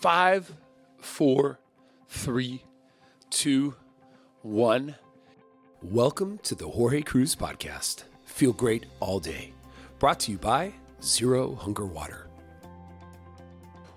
Five, 0.00 0.54
four, 1.00 1.58
three, 2.08 2.62
two, 3.30 3.74
one. 4.42 4.94
Welcome 5.82 6.38
to 6.44 6.54
the 6.54 6.68
Jorge 6.68 7.02
Cruise 7.02 7.34
Podcast. 7.34 8.04
Feel 8.24 8.52
great 8.52 8.86
all 9.00 9.18
day. 9.18 9.52
Brought 9.98 10.20
to 10.20 10.30
you 10.30 10.38
by 10.38 10.72
Zero 11.02 11.56
Hunger 11.56 11.84
Water. 11.84 12.28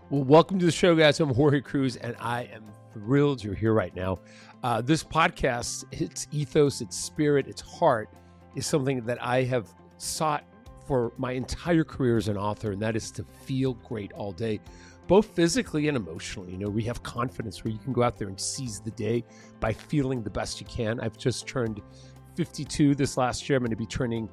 Well, 0.09 0.23
welcome 0.23 0.57
to 0.57 0.65
the 0.65 0.71
show, 0.71 0.95
guys. 0.95 1.19
I'm 1.19 1.35
Jorge 1.35 1.61
Cruise, 1.61 1.97
and 1.97 2.15
I 2.19 2.49
am 2.51 2.63
thrilled 2.95 3.43
you're 3.43 3.53
here 3.53 3.73
right 3.73 3.95
now. 3.95 4.17
Uh, 4.63 4.81
this 4.81 5.03
podcast, 5.03 5.85
its 5.91 6.27
ethos, 6.31 6.81
its 6.81 6.97
spirit, 6.97 7.47
its 7.47 7.61
heart, 7.61 8.09
is 8.55 8.65
something 8.65 9.05
that 9.05 9.21
I 9.21 9.43
have 9.43 9.67
sought 9.99 10.45
for 10.87 11.13
my 11.17 11.33
entire 11.33 11.83
career 11.83 12.17
as 12.17 12.27
an 12.27 12.37
author, 12.37 12.71
and 12.71 12.81
that 12.81 12.95
is 12.95 13.11
to 13.11 13.23
feel 13.45 13.75
great 13.75 14.11
all 14.13 14.31
day, 14.31 14.59
both 15.07 15.27
physically 15.27 15.87
and 15.87 15.97
emotionally. 15.97 16.51
You 16.51 16.57
know, 16.57 16.69
we 16.69 16.83
have 16.83 17.03
confidence 17.03 17.63
where 17.63 17.71
you 17.71 17.79
can 17.79 17.93
go 17.93 18.03
out 18.03 18.17
there 18.17 18.27
and 18.27 18.39
seize 18.39 18.79
the 18.79 18.91
day 18.91 19.23
by 19.59 19.73
feeling 19.73 20.23
the 20.23 20.29
best 20.29 20.59
you 20.59 20.67
can. 20.67 20.99
I've 20.99 21.17
just 21.17 21.47
turned 21.47 21.81
52 22.35 22.95
this 22.95 23.17
last 23.17 23.49
year. 23.49 23.57
I'm 23.57 23.63
going 23.63 23.71
to 23.71 23.75
be 23.75 23.85
turning 23.85 24.29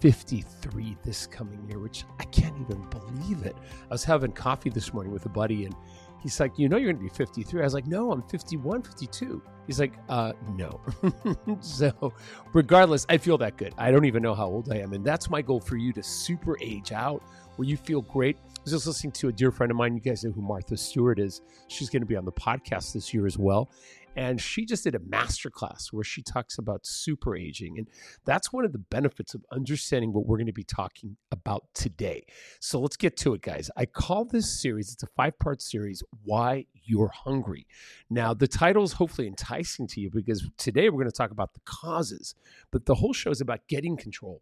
53 0.00 0.96
this 1.02 1.26
coming 1.26 1.66
year, 1.68 1.78
which 1.78 2.04
I 2.18 2.24
can't 2.24 2.54
even 2.60 2.88
believe 2.90 3.44
it. 3.44 3.56
I 3.84 3.94
was 3.94 4.04
having 4.04 4.32
coffee 4.32 4.70
this 4.70 4.92
morning 4.92 5.12
with 5.12 5.26
a 5.26 5.30
buddy, 5.30 5.64
and 5.64 5.74
he's 6.22 6.38
like, 6.40 6.58
You 6.58 6.68
know, 6.68 6.76
you're 6.76 6.92
going 6.92 7.04
to 7.06 7.12
be 7.12 7.16
53. 7.16 7.60
I 7.60 7.64
was 7.64 7.74
like, 7.74 7.86
No, 7.86 8.12
I'm 8.12 8.22
51, 8.22 8.82
52. 8.82 9.42
He's 9.66 9.80
like, 9.80 9.94
uh, 10.08 10.32
No. 10.54 10.80
so, 11.60 12.12
regardless, 12.52 13.06
I 13.08 13.18
feel 13.18 13.38
that 13.38 13.56
good. 13.56 13.74
I 13.78 13.90
don't 13.90 14.04
even 14.04 14.22
know 14.22 14.34
how 14.34 14.46
old 14.46 14.72
I 14.72 14.76
am. 14.78 14.92
And 14.92 15.04
that's 15.04 15.30
my 15.30 15.42
goal 15.42 15.60
for 15.60 15.76
you 15.76 15.92
to 15.94 16.02
super 16.02 16.56
age 16.60 16.92
out 16.92 17.22
where 17.56 17.68
you 17.68 17.76
feel 17.76 18.02
great. 18.02 18.36
I 18.36 18.60
was 18.62 18.72
just 18.72 18.86
listening 18.86 19.12
to 19.12 19.28
a 19.28 19.32
dear 19.32 19.50
friend 19.50 19.70
of 19.70 19.76
mine. 19.76 19.94
You 19.94 20.00
guys 20.00 20.24
know 20.24 20.32
who 20.32 20.42
Martha 20.42 20.76
Stewart 20.76 21.18
is. 21.18 21.42
She's 21.68 21.90
going 21.90 22.02
to 22.02 22.06
be 22.06 22.16
on 22.16 22.24
the 22.24 22.32
podcast 22.32 22.92
this 22.92 23.14
year 23.14 23.26
as 23.26 23.38
well. 23.38 23.70
And 24.16 24.40
she 24.40 24.64
just 24.64 24.84
did 24.84 24.94
a 24.94 24.98
masterclass 24.98 25.92
where 25.92 26.02
she 26.02 26.22
talks 26.22 26.58
about 26.58 26.86
super 26.86 27.36
aging. 27.36 27.78
And 27.78 27.86
that's 28.24 28.52
one 28.52 28.64
of 28.64 28.72
the 28.72 28.78
benefits 28.78 29.34
of 29.34 29.44
understanding 29.52 30.12
what 30.12 30.26
we're 30.26 30.38
going 30.38 30.46
to 30.46 30.52
be 30.52 30.64
talking 30.64 31.16
about 31.30 31.64
today. 31.74 32.24
So 32.58 32.80
let's 32.80 32.96
get 32.96 33.16
to 33.18 33.34
it, 33.34 33.42
guys. 33.42 33.70
I 33.76 33.84
call 33.84 34.24
this 34.24 34.60
series, 34.60 34.92
it's 34.92 35.02
a 35.02 35.08
five 35.16 35.38
part 35.38 35.60
series, 35.60 36.02
Why 36.24 36.64
You're 36.84 37.12
Hungry. 37.14 37.66
Now, 38.08 38.32
the 38.32 38.48
title 38.48 38.82
is 38.84 38.94
hopefully 38.94 39.28
enticing 39.28 39.86
to 39.88 40.00
you 40.00 40.10
because 40.10 40.48
today 40.56 40.88
we're 40.88 41.02
going 41.02 41.10
to 41.10 41.16
talk 41.16 41.30
about 41.30 41.52
the 41.52 41.60
causes, 41.66 42.34
but 42.72 42.86
the 42.86 42.94
whole 42.94 43.12
show 43.12 43.30
is 43.30 43.42
about 43.42 43.68
getting 43.68 43.96
control 43.96 44.40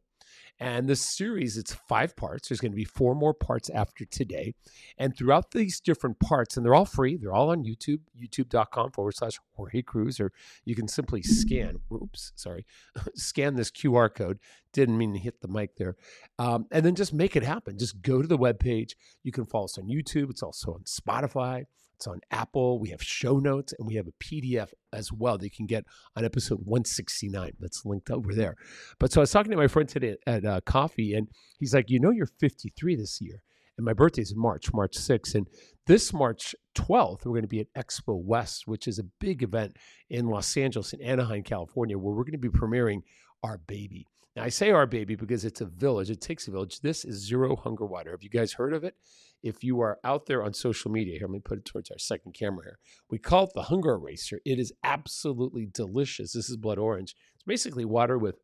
and 0.60 0.88
this 0.88 1.00
series, 1.00 1.56
it's 1.56 1.74
five 1.88 2.14
parts. 2.14 2.48
There's 2.48 2.60
going 2.60 2.72
to 2.72 2.77
be 2.77 2.84
four 2.84 3.14
more 3.14 3.34
parts 3.34 3.70
after 3.70 4.05
today. 4.05 4.55
And 4.98 5.16
throughout 5.16 5.50
these 5.50 5.80
different 5.80 6.20
parts, 6.20 6.56
and 6.56 6.64
they're 6.64 6.74
all 6.74 6.84
free, 6.84 7.16
they're 7.16 7.33
all 7.33 7.50
on 7.50 7.64
YouTube, 7.64 8.00
youtube.com 8.16 8.92
forward 8.92 9.16
slash 9.16 9.38
Jorge 9.55 9.83
Cruise, 9.83 10.20
or 10.20 10.33
you 10.64 10.77
can 10.77 10.86
simply 10.86 11.22
scan, 11.22 11.80
oops, 11.92 12.33
sorry, 12.36 12.64
scan 13.14 13.56
this 13.56 13.70
QR 13.70 14.14
code. 14.14 14.38
Didn't 14.72 14.98
mean 14.98 15.12
to 15.12 15.19
hit 15.19 15.41
the 15.41 15.48
mic 15.48 15.77
there. 15.77 15.96
Um, 16.38 16.66
and 16.70 16.84
then 16.84 16.94
just 16.94 17.12
make 17.12 17.36
it 17.36 17.42
happen. 17.42 17.78
Just 17.78 18.00
go 18.02 18.22
to 18.22 18.28
the 18.28 18.39
webpage. 18.39 18.92
You 19.22 19.33
can 19.33 19.44
follow 19.44 19.64
us 19.64 19.78
on 19.78 19.89
YouTube. 19.89 20.30
It's 20.30 20.42
also 20.42 20.74
on 20.74 20.83
Spotify. 20.84 21.66
It's 21.97 22.06
on 22.06 22.20
Apple. 22.31 22.78
We 22.78 22.91
have 22.91 23.03
show 23.03 23.39
notes 23.39 23.75
and 23.78 23.87
we 23.87 23.95
have 23.95 24.06
a 24.06 24.25
PDF 24.25 24.73
as 24.92 25.12
well 25.12 25.39
that 25.39 25.45
you 25.45 25.50
can 25.50 25.67
get 25.67 25.84
on 26.17 26.25
episode 26.25 26.61
169. 26.64 27.53
That's 27.61 27.84
linked 27.84 28.11
over 28.11 28.34
there. 28.34 28.56
But 28.98 29.12
so 29.12 29.20
I 29.20 29.23
was 29.23 29.31
talking 29.31 29.51
to 29.51 29.56
my 29.56 29.69
friend 29.69 29.89
today 29.89 30.17
at 30.27 30.45
uh, 30.45 30.61
coffee, 30.62 31.14
and 31.14 31.28
he's 31.59 31.75
like, 31.75 31.91
You 31.91 32.01
know, 32.01 32.11
you're 32.11 32.27
53 32.27 32.97
this 32.97 33.20
year. 33.20 33.42
And 33.77 33.84
my 33.84 33.92
birthday's 33.92 34.31
in 34.31 34.39
March, 34.39 34.73
March 34.73 34.97
6th. 34.97 35.34
And 35.34 35.48
this 35.86 36.12
March 36.12 36.55
12th, 36.77 37.25
we're 37.25 37.33
going 37.33 37.42
to 37.42 37.48
be 37.48 37.61
at 37.61 37.75
Expo 37.75 38.23
West, 38.23 38.67
which 38.67 38.86
is 38.86 38.98
a 38.98 39.05
big 39.20 39.42
event 39.42 39.77
in 40.08 40.29
Los 40.29 40.56
Angeles 40.56 40.92
and 40.92 41.03
Anaheim, 41.03 41.42
California, 41.42 41.98
where 41.98 42.14
we're 42.14 42.23
going 42.23 42.33
to 42.33 42.39
be 42.39 42.48
premiering 42.48 43.03
our 43.42 43.58
baby. 43.58 44.06
Now, 44.36 44.45
I 44.45 44.48
say 44.48 44.70
our 44.70 44.86
baby 44.86 45.14
because 45.17 45.45
it's 45.45 45.61
a 45.61 45.67
village. 45.67 46.11
It 46.11 46.20
takes 46.20 46.48
a 46.48 46.51
village. 46.51 46.80
This 46.80 47.05
is 47.05 47.24
Zero 47.24 47.57
Hunger 47.57 47.86
Water. 47.86 48.11
Have 48.13 48.23
you 48.23 48.30
guys 48.30 48.52
heard 48.52 48.73
of 48.73 48.85
it? 48.85 48.95
If 49.44 49.62
you 49.62 49.80
are 49.82 49.98
out 50.02 50.24
there 50.24 50.42
on 50.42 50.55
social 50.55 50.90
media, 50.90 51.18
here, 51.18 51.27
let 51.27 51.32
me 51.32 51.38
put 51.38 51.58
it 51.58 51.66
towards 51.66 51.90
our 51.90 51.98
second 51.98 52.32
camera 52.32 52.64
here. 52.64 52.78
We 53.10 53.18
call 53.18 53.44
it 53.44 53.50
the 53.55 53.64
Hunger 53.64 53.92
Eraser. 53.92 54.40
It 54.46 54.58
is 54.58 54.72
absolutely 54.82 55.68
delicious. 55.70 56.32
This 56.32 56.48
is 56.48 56.56
blood 56.56 56.78
orange. 56.78 57.14
It's 57.34 57.44
basically 57.44 57.84
water 57.84 58.16
with 58.16 58.36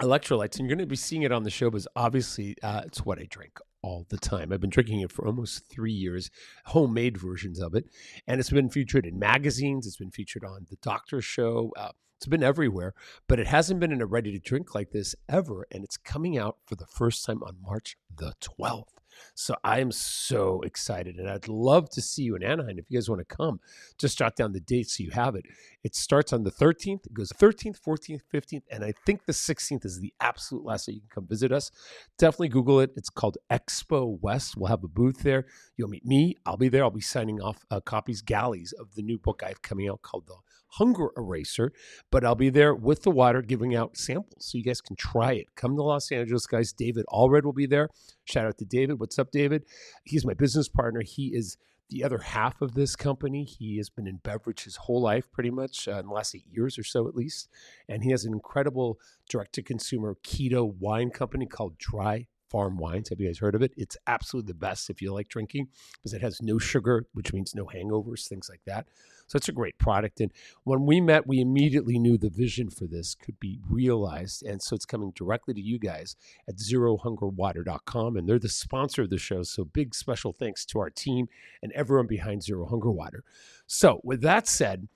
electrolytes, 0.00 0.58
and 0.58 0.68
you're 0.68 0.76
going 0.76 0.86
to 0.86 0.90
be 0.90 0.96
seeing 0.96 1.22
it 1.22 1.32
on 1.32 1.44
the 1.44 1.50
show 1.50 1.70
because 1.70 1.88
obviously 1.96 2.56
uh, 2.62 2.82
it's 2.84 3.04
what 3.04 3.18
I 3.18 3.26
drink 3.28 3.58
all 3.82 4.06
the 4.10 4.18
time. 4.18 4.52
I've 4.52 4.60
been 4.60 4.68
drinking 4.68 5.00
it 5.00 5.10
for 5.10 5.26
almost 5.26 5.70
three 5.70 5.92
years, 5.92 6.30
homemade 6.66 7.16
versions 7.16 7.58
of 7.58 7.74
it, 7.74 7.86
and 8.26 8.38
it's 8.38 8.50
been 8.50 8.68
featured 8.68 9.06
in 9.06 9.18
magazines. 9.18 9.86
It's 9.86 9.96
been 9.96 10.10
featured 10.10 10.44
on 10.44 10.66
the 10.68 10.76
Doctor 10.82 11.22
Show. 11.22 11.72
Uh, 11.74 11.92
it's 12.20 12.26
been 12.26 12.42
everywhere, 12.42 12.92
but 13.28 13.40
it 13.40 13.46
hasn't 13.46 13.80
been 13.80 13.92
in 13.92 14.02
a 14.02 14.06
ready 14.06 14.30
to 14.30 14.38
drink 14.38 14.74
like 14.74 14.90
this 14.90 15.14
ever. 15.26 15.66
And 15.70 15.82
it's 15.82 15.96
coming 15.96 16.36
out 16.36 16.58
for 16.66 16.74
the 16.74 16.84
first 16.84 17.24
time 17.24 17.42
on 17.42 17.56
March 17.62 17.96
the 18.14 18.34
12th. 18.42 18.92
So 19.34 19.54
I 19.64 19.80
am 19.80 19.90
so 19.90 20.60
excited, 20.60 21.16
and 21.16 21.30
I'd 21.30 21.48
love 21.48 21.88
to 21.90 22.02
see 22.02 22.22
you 22.22 22.36
in 22.36 22.42
Anaheim. 22.42 22.78
If 22.78 22.84
you 22.90 22.98
guys 22.98 23.08
want 23.08 23.26
to 23.26 23.36
come, 23.36 23.60
just 23.98 24.18
jot 24.18 24.36
down 24.36 24.52
the 24.52 24.60
date 24.60 24.90
so 24.90 25.02
you 25.02 25.10
have 25.12 25.34
it. 25.34 25.46
It 25.82 25.94
starts 25.94 26.32
on 26.34 26.42
the 26.42 26.50
13th. 26.50 27.06
It 27.06 27.14
goes 27.14 27.32
13th, 27.32 27.80
14th, 27.80 28.20
15th, 28.32 28.62
and 28.70 28.84
I 28.84 28.92
think 29.06 29.24
the 29.24 29.32
16th 29.32 29.86
is 29.86 30.00
the 30.00 30.12
absolute 30.20 30.64
last 30.64 30.86
day 30.86 30.92
you 30.92 31.00
can 31.00 31.08
come 31.08 31.26
visit 31.26 31.52
us. 31.52 31.70
Definitely 32.18 32.48
Google 32.48 32.80
it. 32.80 32.92
It's 32.96 33.10
called 33.10 33.38
Expo 33.50 34.18
West. 34.20 34.58
We'll 34.58 34.68
have 34.68 34.84
a 34.84 34.88
booth 34.88 35.22
there. 35.22 35.46
You'll 35.76 35.88
meet 35.88 36.04
me. 36.04 36.36
I'll 36.44 36.58
be 36.58 36.68
there. 36.68 36.84
I'll 36.84 36.90
be 36.90 37.00
signing 37.00 37.40
off 37.40 37.64
uh, 37.70 37.80
copies, 37.80 38.20
galleys 38.20 38.72
of 38.72 38.94
the 38.94 39.02
new 39.02 39.18
book 39.18 39.42
I 39.42 39.48
have 39.48 39.62
coming 39.62 39.88
out 39.88 40.02
called 40.02 40.26
The 40.26 40.34
Hunger 40.72 41.10
Eraser. 41.16 41.72
But 42.10 42.24
I'll 42.24 42.34
be 42.34 42.50
there 42.50 42.74
with 42.74 43.02
the 43.02 43.10
water 43.10 43.42
giving 43.42 43.74
out 43.74 43.96
samples 43.96 44.46
so 44.46 44.58
you 44.58 44.64
guys 44.64 44.80
can 44.80 44.96
try 44.96 45.32
it. 45.32 45.46
Come 45.56 45.76
to 45.76 45.82
Los 45.82 46.10
Angeles, 46.12 46.46
guys. 46.46 46.72
David 46.72 47.04
Allred 47.08 47.44
will 47.44 47.52
be 47.52 47.66
there. 47.66 47.88
Shout 48.24 48.46
out 48.46 48.58
to 48.58 48.64
David. 48.64 49.00
What's 49.00 49.18
up, 49.18 49.30
David? 49.30 49.64
He's 50.04 50.24
my 50.24 50.34
business 50.34 50.68
partner. 50.68 51.02
He 51.02 51.28
is 51.28 51.56
the 51.90 52.04
other 52.04 52.18
half 52.18 52.62
of 52.62 52.74
this 52.74 52.96
company. 52.96 53.44
He 53.44 53.76
has 53.78 53.90
been 53.90 54.06
in 54.06 54.16
beverage 54.18 54.64
his 54.64 54.76
whole 54.76 55.02
life, 55.02 55.30
pretty 55.32 55.50
much, 55.50 55.88
uh, 55.88 55.98
in 55.98 56.06
the 56.06 56.12
last 56.12 56.34
eight 56.34 56.46
years 56.48 56.78
or 56.78 56.84
so 56.84 57.08
at 57.08 57.16
least. 57.16 57.48
And 57.88 58.04
he 58.04 58.10
has 58.10 58.24
an 58.24 58.32
incredible 58.32 58.98
direct 59.28 59.54
to 59.54 59.62
consumer 59.62 60.16
keto 60.22 60.72
wine 60.78 61.10
company 61.10 61.46
called 61.46 61.78
Dry 61.78 62.26
Farm 62.50 62.76
Wines. 62.76 63.08
Have 63.08 63.20
you 63.20 63.28
guys 63.28 63.38
heard 63.38 63.54
of 63.54 63.62
it? 63.62 63.72
It's 63.76 63.96
absolutely 64.06 64.48
the 64.48 64.58
best 64.58 64.90
if 64.90 65.00
you 65.00 65.12
like 65.12 65.28
drinking 65.28 65.68
because 65.94 66.12
it 66.12 66.20
has 66.20 66.42
no 66.42 66.58
sugar, 66.58 67.06
which 67.14 67.32
means 67.32 67.54
no 67.54 67.66
hangovers, 67.66 68.26
things 68.26 68.48
like 68.50 68.60
that. 68.66 68.86
So 69.26 69.36
it's 69.36 69.48
a 69.48 69.52
great 69.52 69.78
product. 69.78 70.20
And 70.20 70.32
when 70.64 70.86
we 70.86 71.00
met, 71.00 71.26
we 71.26 71.40
immediately 71.40 72.00
knew 72.00 72.18
the 72.18 72.30
vision 72.30 72.68
for 72.68 72.86
this 72.86 73.14
could 73.14 73.38
be 73.38 73.60
realized. 73.68 74.42
And 74.42 74.60
so 74.60 74.74
it's 74.74 74.84
coming 74.84 75.12
directly 75.14 75.54
to 75.54 75.60
you 75.60 75.78
guys 75.78 76.16
at 76.48 76.56
zerohungerwater.com. 76.56 78.16
And 78.16 78.28
they're 78.28 78.40
the 78.40 78.48
sponsor 78.48 79.02
of 79.02 79.10
the 79.10 79.18
show. 79.18 79.44
So 79.44 79.64
big 79.64 79.94
special 79.94 80.32
thanks 80.32 80.66
to 80.66 80.80
our 80.80 80.90
team 80.90 81.28
and 81.62 81.70
everyone 81.72 82.08
behind 82.08 82.42
Zero 82.42 82.66
Hunger 82.66 82.90
Water. 82.90 83.22
So 83.68 84.00
with 84.02 84.20
that 84.22 84.48
said, 84.48 84.88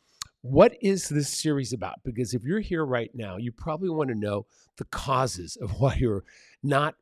what 0.44 0.76
is 0.82 1.08
this 1.08 1.30
series 1.30 1.72
about? 1.72 2.02
Because 2.04 2.34
if 2.34 2.42
you're 2.42 2.60
here 2.60 2.84
right 2.84 3.10
now, 3.14 3.38
you 3.38 3.50
probably 3.50 3.88
want 3.88 4.10
to 4.10 4.14
know 4.14 4.46
the 4.76 4.84
causes 4.84 5.56
of 5.56 5.70
why 5.80 5.94
you're 5.94 6.24
not 6.62 6.96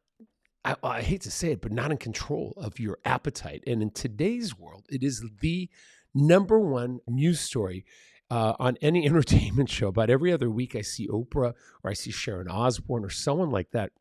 I, 0.64 0.76
I, 0.82 1.02
hate 1.02 1.22
to 1.22 1.30
say 1.30 1.52
it, 1.52 1.60
but 1.60 1.72
not 1.72 1.90
in 1.90 1.96
control 1.96 2.54
of 2.56 2.78
your 2.78 2.98
appetite. 3.04 3.64
And 3.66 3.82
in 3.82 3.90
today's 3.90 4.58
world, 4.58 4.86
it 4.88 5.02
is 5.02 5.24
the 5.40 5.68
number 6.14 6.58
one 6.58 7.00
news 7.08 7.40
story 7.40 7.84
uh, 8.30 8.54
on 8.58 8.76
any 8.80 9.06
entertainment 9.06 9.70
show. 9.70 9.88
About 9.88 10.10
every 10.10 10.32
other 10.32 10.50
week, 10.50 10.76
I 10.76 10.82
see 10.82 11.08
Oprah 11.08 11.54
or 11.82 11.90
I 11.90 11.94
see 11.94 12.10
Sharon 12.10 12.48
Osbourne 12.48 13.04
or 13.04 13.10
someone 13.10 13.50
like 13.50 13.70
that 13.72 13.92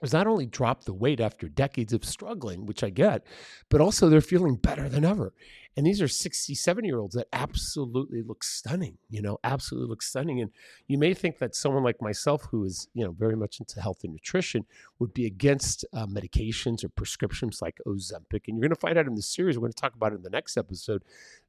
has 0.00 0.12
not 0.12 0.26
only 0.26 0.46
dropped 0.46 0.84
the 0.84 0.94
weight 0.94 1.20
after 1.20 1.48
decades 1.48 1.92
of 1.92 2.04
struggling, 2.04 2.66
which 2.66 2.84
I 2.84 2.90
get, 2.90 3.26
but 3.68 3.80
also 3.80 4.08
they're 4.08 4.20
feeling 4.20 4.56
better 4.56 4.88
than 4.88 5.04
ever. 5.04 5.32
And 5.76 5.86
these 5.86 6.02
are 6.02 6.08
67 6.08 6.84
year 6.84 6.98
olds 6.98 7.14
that 7.14 7.28
absolutely 7.32 8.22
look 8.22 8.42
stunning, 8.42 8.98
you 9.10 9.22
know, 9.22 9.38
absolutely 9.44 9.88
look 9.88 10.02
stunning. 10.02 10.40
And 10.40 10.50
you 10.88 10.98
may 10.98 11.14
think 11.14 11.38
that 11.38 11.54
someone 11.54 11.84
like 11.84 12.02
myself, 12.02 12.48
who 12.50 12.64
is, 12.64 12.88
you 12.94 13.04
know, 13.04 13.12
very 13.12 13.36
much 13.36 13.60
into 13.60 13.80
health 13.80 14.02
and 14.02 14.12
nutrition, 14.12 14.66
would 14.98 15.14
be 15.14 15.26
against 15.26 15.84
uh, 15.92 16.06
medications 16.06 16.82
or 16.82 16.88
prescriptions 16.88 17.62
like 17.62 17.78
Ozempic. 17.86 18.48
And 18.48 18.56
you're 18.56 18.68
going 18.68 18.70
to 18.70 18.76
find 18.76 18.98
out 18.98 19.06
in 19.06 19.14
this 19.14 19.32
series, 19.32 19.56
we're 19.56 19.62
going 19.62 19.72
to 19.72 19.80
talk 19.80 19.94
about 19.94 20.12
it 20.12 20.16
in 20.16 20.22
the 20.22 20.30
next 20.30 20.56
episode, 20.56 21.04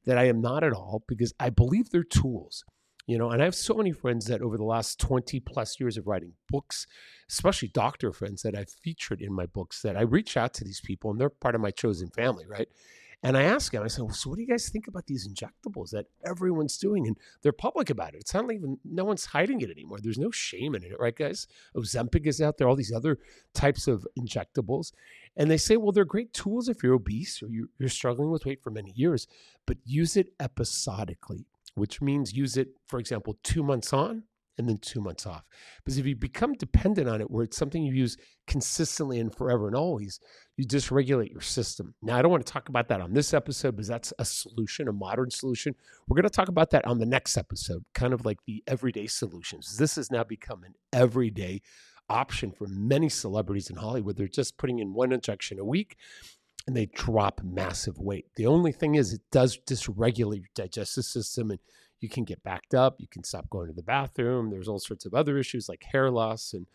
that 0.06 0.16
I 0.16 0.28
am 0.28 0.40
not 0.40 0.62
at 0.62 0.72
all 0.72 1.02
because 1.08 1.34
I 1.40 1.50
believe 1.50 1.90
they're 1.90 2.04
tools 2.04 2.64
you 3.10 3.18
know 3.18 3.30
and 3.30 3.42
i 3.42 3.44
have 3.44 3.54
so 3.54 3.74
many 3.74 3.92
friends 3.92 4.26
that 4.26 4.40
over 4.40 4.56
the 4.56 4.64
last 4.64 5.00
20 5.00 5.40
plus 5.40 5.80
years 5.80 5.96
of 5.96 6.06
writing 6.06 6.32
books 6.48 6.86
especially 7.28 7.68
doctor 7.68 8.12
friends 8.12 8.42
that 8.42 8.56
i've 8.56 8.70
featured 8.70 9.20
in 9.20 9.32
my 9.32 9.46
books 9.46 9.82
that 9.82 9.96
i 9.96 10.02
reach 10.02 10.36
out 10.36 10.54
to 10.54 10.64
these 10.64 10.80
people 10.80 11.10
and 11.10 11.20
they're 11.20 11.28
part 11.28 11.54
of 11.54 11.60
my 11.60 11.70
chosen 11.70 12.08
family 12.10 12.46
right 12.46 12.68
And 13.22 13.36
I 13.36 13.42
ask 13.42 13.72
them 13.72 13.82
I 13.82 13.88
said, 13.88 14.04
well, 14.04 14.14
so 14.14 14.30
what 14.30 14.36
do 14.36 14.42
you 14.42 14.48
guys 14.48 14.70
think 14.70 14.88
about 14.88 15.06
these 15.06 15.28
injectables 15.28 15.90
that 15.90 16.06
everyone's 16.24 16.78
doing? 16.78 17.06
And 17.06 17.18
they're 17.42 17.52
public 17.52 17.90
about 17.90 18.14
it. 18.14 18.20
It's 18.20 18.32
not 18.32 18.50
even, 18.50 18.78
no 18.82 19.04
one's 19.04 19.26
hiding 19.26 19.60
it 19.60 19.70
anymore. 19.70 19.98
There's 20.00 20.18
no 20.18 20.30
shame 20.30 20.74
in 20.74 20.82
it, 20.82 20.98
right, 20.98 21.14
guys? 21.14 21.46
Ozempic 21.76 22.26
is 22.26 22.40
out 22.40 22.56
there, 22.56 22.66
all 22.66 22.76
these 22.76 22.92
other 22.92 23.18
types 23.52 23.86
of 23.86 24.06
injectables. 24.18 24.92
And 25.36 25.50
they 25.50 25.58
say, 25.58 25.76
well, 25.76 25.92
they're 25.92 26.06
great 26.06 26.32
tools 26.32 26.68
if 26.68 26.82
you're 26.82 26.94
obese 26.94 27.42
or 27.42 27.48
you're 27.50 27.88
struggling 27.90 28.30
with 28.30 28.46
weight 28.46 28.62
for 28.62 28.70
many 28.70 28.92
years, 28.96 29.26
but 29.66 29.76
use 29.84 30.16
it 30.16 30.32
episodically, 30.40 31.44
which 31.74 32.00
means 32.00 32.32
use 32.32 32.56
it, 32.56 32.68
for 32.86 32.98
example, 32.98 33.38
two 33.42 33.62
months 33.62 33.92
on, 33.92 34.24
and 34.60 34.68
then 34.68 34.78
two 34.78 35.00
months 35.00 35.26
off. 35.26 35.44
Because 35.78 35.96
if 35.96 36.06
you 36.06 36.14
become 36.14 36.52
dependent 36.52 37.08
on 37.08 37.20
it, 37.20 37.30
where 37.30 37.44
it's 37.44 37.56
something 37.56 37.82
you 37.82 37.94
use 37.94 38.16
consistently 38.46 39.18
and 39.18 39.34
forever 39.34 39.66
and 39.66 39.74
always, 39.74 40.20
you 40.56 40.66
dysregulate 40.66 41.32
your 41.32 41.40
system. 41.40 41.94
Now, 42.02 42.18
I 42.18 42.22
don't 42.22 42.30
want 42.30 42.44
to 42.44 42.52
talk 42.52 42.68
about 42.68 42.88
that 42.88 43.00
on 43.00 43.14
this 43.14 43.32
episode 43.32 43.76
because 43.76 43.88
that's 43.88 44.12
a 44.18 44.24
solution, 44.24 44.86
a 44.88 44.92
modern 44.92 45.30
solution. 45.30 45.74
We're 46.06 46.16
going 46.16 46.24
to 46.24 46.30
talk 46.30 46.48
about 46.48 46.70
that 46.70 46.84
on 46.84 46.98
the 46.98 47.06
next 47.06 47.38
episode, 47.38 47.84
kind 47.94 48.12
of 48.12 48.26
like 48.26 48.38
the 48.46 48.62
everyday 48.66 49.06
solutions. 49.06 49.78
This 49.78 49.96
has 49.96 50.10
now 50.10 50.24
become 50.24 50.62
an 50.64 50.74
everyday 50.92 51.62
option 52.10 52.50
for 52.50 52.66
many 52.66 53.08
celebrities 53.08 53.70
in 53.70 53.76
Hollywood. 53.76 54.16
They're 54.16 54.28
just 54.28 54.58
putting 54.58 54.80
in 54.80 54.92
one 54.92 55.12
injection 55.12 55.58
a 55.58 55.64
week 55.64 55.96
and 56.66 56.76
they 56.76 56.86
drop 56.86 57.40
massive 57.42 57.98
weight. 57.98 58.26
The 58.36 58.46
only 58.46 58.72
thing 58.72 58.94
is, 58.94 59.12
it 59.12 59.22
does 59.30 59.58
dysregulate 59.66 60.40
your 60.40 60.48
digestive 60.54 61.04
system 61.04 61.50
and 61.50 61.60
you 62.00 62.08
can 62.08 62.24
get 62.24 62.42
backed 62.42 62.74
up, 62.74 62.96
you 62.98 63.08
can 63.08 63.24
stop 63.24 63.48
going 63.50 63.68
to 63.68 63.74
the 63.74 63.82
bathroom. 63.82 64.50
There's 64.50 64.68
all 64.68 64.78
sorts 64.78 65.04
of 65.04 65.14
other 65.14 65.36
issues 65.38 65.68
like 65.68 65.84
hair 65.84 66.10
loss 66.10 66.54
and 66.54 66.66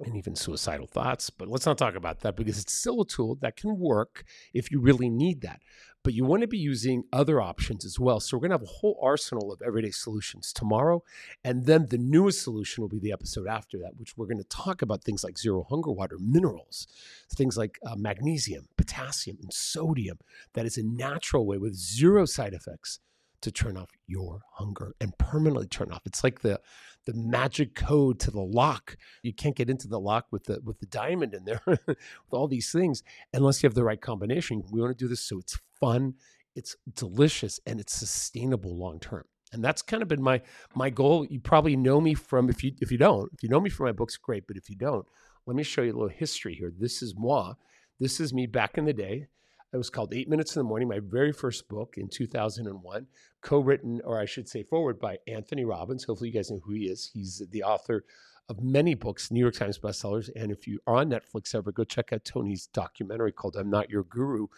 and 0.00 0.16
even 0.16 0.34
suicidal 0.34 0.86
thoughts. 0.86 1.30
But 1.30 1.48
let's 1.48 1.66
not 1.66 1.78
talk 1.78 1.94
about 1.94 2.20
that 2.20 2.36
because 2.36 2.58
it's 2.58 2.72
still 2.72 3.02
a 3.02 3.06
tool 3.06 3.36
that 3.36 3.56
can 3.56 3.78
work 3.78 4.24
if 4.54 4.70
you 4.70 4.80
really 4.80 5.08
need 5.08 5.42
that. 5.42 5.60
But 6.02 6.14
you 6.14 6.24
want 6.24 6.40
to 6.40 6.48
be 6.48 6.58
using 6.58 7.04
other 7.12 7.42
options 7.42 7.84
as 7.84 8.00
well. 8.00 8.20
So 8.20 8.36
we're 8.36 8.48
going 8.48 8.50
to 8.52 8.54
have 8.54 8.62
a 8.62 8.78
whole 8.78 8.98
arsenal 9.02 9.52
of 9.52 9.60
everyday 9.60 9.90
solutions 9.90 10.50
tomorrow. 10.50 11.02
And 11.44 11.66
then 11.66 11.86
the 11.90 11.98
newest 11.98 12.42
solution 12.42 12.80
will 12.80 12.88
be 12.88 12.98
the 12.98 13.12
episode 13.12 13.46
after 13.46 13.78
that, 13.80 13.98
which 13.98 14.16
we're 14.16 14.26
going 14.26 14.38
to 14.38 14.44
talk 14.44 14.80
about 14.80 15.04
things 15.04 15.22
like 15.22 15.36
zero 15.36 15.66
hunger 15.68 15.92
water, 15.92 16.16
minerals, 16.18 16.86
things 17.34 17.58
like 17.58 17.78
uh, 17.86 17.96
magnesium, 17.96 18.68
potassium, 18.78 19.36
and 19.42 19.52
sodium. 19.52 20.18
That 20.54 20.64
is 20.64 20.78
a 20.78 20.82
natural 20.82 21.44
way 21.44 21.58
with 21.58 21.74
zero 21.74 22.24
side 22.24 22.54
effects 22.54 23.00
to 23.42 23.50
turn 23.50 23.76
off 23.76 23.90
your 24.06 24.42
hunger 24.52 24.94
and 25.00 25.16
permanently 25.18 25.66
turn 25.66 25.92
off. 25.92 26.02
It's 26.06 26.24
like 26.24 26.40
the 26.40 26.60
the 27.06 27.14
magic 27.14 27.74
code 27.74 28.20
to 28.20 28.30
the 28.30 28.40
lock. 28.40 28.96
You 29.22 29.32
can't 29.32 29.56
get 29.56 29.70
into 29.70 29.88
the 29.88 30.00
lock 30.00 30.26
with 30.30 30.44
the 30.44 30.60
with 30.64 30.78
the 30.80 30.86
diamond 30.86 31.34
in 31.34 31.44
there 31.44 31.60
with 31.66 31.98
all 32.30 32.48
these 32.48 32.70
things 32.70 33.02
unless 33.32 33.62
you 33.62 33.66
have 33.66 33.74
the 33.74 33.84
right 33.84 34.00
combination. 34.00 34.62
We 34.70 34.80
want 34.80 34.96
to 34.96 35.04
do 35.04 35.08
this 35.08 35.20
so 35.20 35.38
it's 35.38 35.58
fun, 35.78 36.14
it's 36.54 36.76
delicious, 36.94 37.60
and 37.66 37.80
it's 37.80 37.94
sustainable 37.94 38.76
long 38.76 39.00
term. 39.00 39.24
And 39.52 39.64
that's 39.64 39.82
kind 39.82 40.02
of 40.02 40.08
been 40.08 40.22
my 40.22 40.42
my 40.74 40.90
goal. 40.90 41.26
You 41.26 41.40
probably 41.40 41.76
know 41.76 42.00
me 42.00 42.14
from 42.14 42.48
if 42.48 42.62
you 42.62 42.72
if 42.80 42.92
you 42.92 42.98
don't, 42.98 43.30
if 43.32 43.42
you 43.42 43.48
know 43.48 43.60
me 43.60 43.70
from 43.70 43.86
my 43.86 43.92
books, 43.92 44.16
great. 44.16 44.46
But 44.46 44.56
if 44.56 44.70
you 44.70 44.76
don't, 44.76 45.06
let 45.46 45.56
me 45.56 45.62
show 45.62 45.82
you 45.82 45.92
a 45.92 45.94
little 45.94 46.08
history 46.08 46.54
here. 46.54 46.72
This 46.76 47.02
is 47.02 47.14
moi. 47.16 47.54
This 47.98 48.20
is 48.20 48.32
me 48.32 48.46
back 48.46 48.78
in 48.78 48.84
the 48.84 48.92
day. 48.92 49.26
It 49.72 49.76
was 49.76 49.90
called 49.90 50.12
Eight 50.12 50.28
Minutes 50.28 50.56
in 50.56 50.60
the 50.60 50.68
Morning, 50.68 50.88
my 50.88 50.98
very 50.98 51.32
first 51.32 51.68
book 51.68 51.94
in 51.96 52.08
2001, 52.08 53.06
co 53.40 53.60
written, 53.60 54.00
or 54.04 54.20
I 54.20 54.24
should 54.24 54.48
say, 54.48 54.64
forward 54.64 54.98
by 54.98 55.18
Anthony 55.28 55.64
Robbins. 55.64 56.04
Hopefully, 56.04 56.30
you 56.30 56.34
guys 56.34 56.50
know 56.50 56.60
who 56.64 56.72
he 56.72 56.86
is. 56.86 57.08
He's 57.14 57.40
the 57.50 57.62
author 57.62 58.04
of 58.48 58.60
many 58.60 58.94
books, 58.94 59.30
New 59.30 59.38
York 59.38 59.54
Times 59.54 59.78
bestsellers. 59.78 60.28
And 60.34 60.50
if 60.50 60.66
you 60.66 60.80
are 60.88 60.96
on 60.96 61.10
Netflix 61.10 61.54
ever, 61.54 61.70
go 61.70 61.84
check 61.84 62.12
out 62.12 62.24
Tony's 62.24 62.66
documentary 62.66 63.30
called 63.30 63.56
I'm 63.56 63.70
Not 63.70 63.90
Your 63.90 64.02
Guru. 64.02 64.48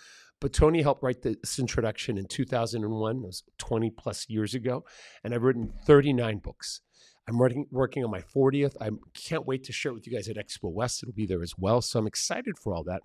But 0.41 0.55
Tony 0.55 0.81
helped 0.81 1.03
write 1.03 1.21
this 1.21 1.59
introduction 1.59 2.17
in 2.17 2.25
2001. 2.25 3.17
It 3.17 3.23
was 3.23 3.43
20 3.59 3.91
plus 3.91 4.31
years 4.31 4.55
ago. 4.55 4.87
And 5.23 5.35
I've 5.35 5.43
written 5.43 5.75
39 5.85 6.39
books. 6.39 6.81
I'm 7.29 7.39
working, 7.39 7.67
working 7.71 8.03
on 8.03 8.11
my 8.11 8.23
40th. 8.23 8.77
I 8.81 8.91
can't 9.15 9.47
wait 9.47 9.63
to 9.65 9.73
share 9.73 9.93
it 9.93 9.95
with 9.95 10.07
you 10.07 10.15
guys 10.15 10.29
at 10.29 10.37
Expo 10.37 10.73
West. 10.73 11.03
It'll 11.03 11.13
be 11.13 11.27
there 11.27 11.43
as 11.43 11.55
well. 11.59 11.83
So 11.83 11.99
I'm 11.99 12.07
excited 12.07 12.59
for 12.59 12.75
all 12.75 12.83
that. 12.85 13.03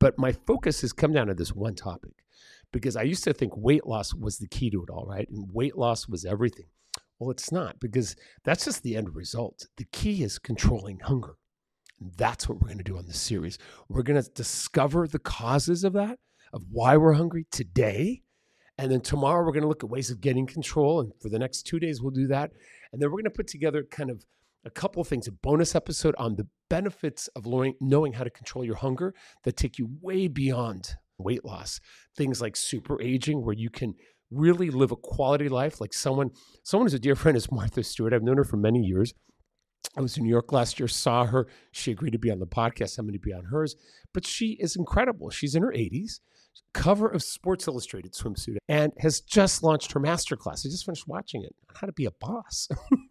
But 0.00 0.18
my 0.18 0.32
focus 0.32 0.80
has 0.82 0.92
come 0.92 1.12
down 1.12 1.26
to 1.26 1.34
this 1.34 1.52
one 1.52 1.74
topic 1.74 2.12
because 2.72 2.96
I 2.96 3.02
used 3.02 3.24
to 3.24 3.32
think 3.32 3.56
weight 3.56 3.86
loss 3.86 4.14
was 4.14 4.38
the 4.38 4.48
key 4.48 4.70
to 4.70 4.82
it 4.82 4.90
all, 4.90 5.06
right? 5.06 5.28
And 5.28 5.52
weight 5.52 5.76
loss 5.76 6.08
was 6.08 6.24
everything. 6.24 6.66
Well, 7.18 7.30
it's 7.30 7.50
not 7.50 7.80
because 7.80 8.14
that's 8.44 8.64
just 8.64 8.82
the 8.82 8.96
end 8.96 9.14
result. 9.14 9.66
The 9.76 9.86
key 9.92 10.22
is 10.22 10.38
controlling 10.38 11.00
hunger. 11.00 11.34
And 12.00 12.12
that's 12.16 12.48
what 12.48 12.60
we're 12.60 12.68
going 12.68 12.78
to 12.78 12.84
do 12.84 12.96
on 12.96 13.06
this 13.06 13.20
series. 13.20 13.58
We're 13.88 14.04
going 14.04 14.22
to 14.22 14.30
discover 14.30 15.08
the 15.08 15.18
causes 15.18 15.82
of 15.82 15.94
that, 15.94 16.18
of 16.52 16.62
why 16.70 16.96
we're 16.96 17.14
hungry 17.14 17.46
today. 17.50 18.22
And 18.76 18.92
then 18.92 19.00
tomorrow, 19.00 19.44
we're 19.44 19.52
going 19.52 19.62
to 19.62 19.68
look 19.68 19.82
at 19.82 19.90
ways 19.90 20.10
of 20.10 20.20
getting 20.20 20.46
control. 20.46 21.00
And 21.00 21.12
for 21.20 21.28
the 21.28 21.40
next 21.40 21.62
two 21.62 21.80
days, 21.80 22.00
we'll 22.00 22.12
do 22.12 22.28
that. 22.28 22.52
And 22.92 23.02
then 23.02 23.10
we're 23.10 23.16
going 23.16 23.24
to 23.24 23.30
put 23.30 23.48
together 23.48 23.82
kind 23.82 24.10
of 24.10 24.24
a 24.68 24.70
couple 24.70 25.00
of 25.00 25.08
things 25.08 25.26
a 25.26 25.32
bonus 25.32 25.74
episode 25.74 26.14
on 26.18 26.36
the 26.36 26.46
benefits 26.68 27.28
of 27.28 27.46
knowing 27.80 28.12
how 28.12 28.22
to 28.22 28.30
control 28.30 28.64
your 28.64 28.76
hunger 28.76 29.14
that 29.44 29.56
take 29.56 29.78
you 29.78 29.88
way 30.02 30.28
beyond 30.28 30.94
weight 31.16 31.44
loss. 31.44 31.80
Things 32.16 32.40
like 32.40 32.54
super 32.54 33.00
aging, 33.00 33.44
where 33.44 33.54
you 33.54 33.70
can 33.70 33.94
really 34.30 34.70
live 34.70 34.92
a 34.92 34.96
quality 34.96 35.48
life. 35.48 35.80
Like 35.80 35.94
someone, 35.94 36.30
someone 36.62 36.84
who's 36.84 36.94
a 36.94 36.98
dear 36.98 37.16
friend 37.16 37.36
is 37.36 37.50
Martha 37.50 37.82
Stewart. 37.82 38.12
I've 38.12 38.22
known 38.22 38.36
her 38.36 38.44
for 38.44 38.58
many 38.58 38.80
years. 38.80 39.14
I 39.96 40.02
was 40.02 40.18
in 40.18 40.24
New 40.24 40.28
York 40.28 40.52
last 40.52 40.78
year, 40.78 40.86
saw 40.86 41.24
her. 41.24 41.46
She 41.72 41.90
agreed 41.90 42.12
to 42.12 42.18
be 42.18 42.30
on 42.30 42.40
the 42.40 42.46
podcast. 42.46 42.98
I'm 42.98 43.06
going 43.06 43.14
to 43.14 43.18
be 43.18 43.32
on 43.32 43.44
hers. 43.44 43.74
But 44.12 44.26
she 44.26 44.58
is 44.60 44.76
incredible. 44.76 45.30
She's 45.30 45.54
in 45.54 45.62
her 45.62 45.72
80s, 45.72 46.20
cover 46.74 47.08
of 47.08 47.22
Sports 47.22 47.66
Illustrated 47.66 48.12
swimsuit, 48.12 48.58
and 48.68 48.92
has 48.98 49.20
just 49.20 49.62
launched 49.62 49.92
her 49.92 50.00
masterclass. 50.00 50.66
I 50.66 50.68
just 50.68 50.84
finished 50.84 51.08
watching 51.08 51.42
it 51.42 51.56
on 51.70 51.76
how 51.80 51.86
to 51.86 51.92
be 51.94 52.04
a 52.04 52.10
boss. 52.10 52.68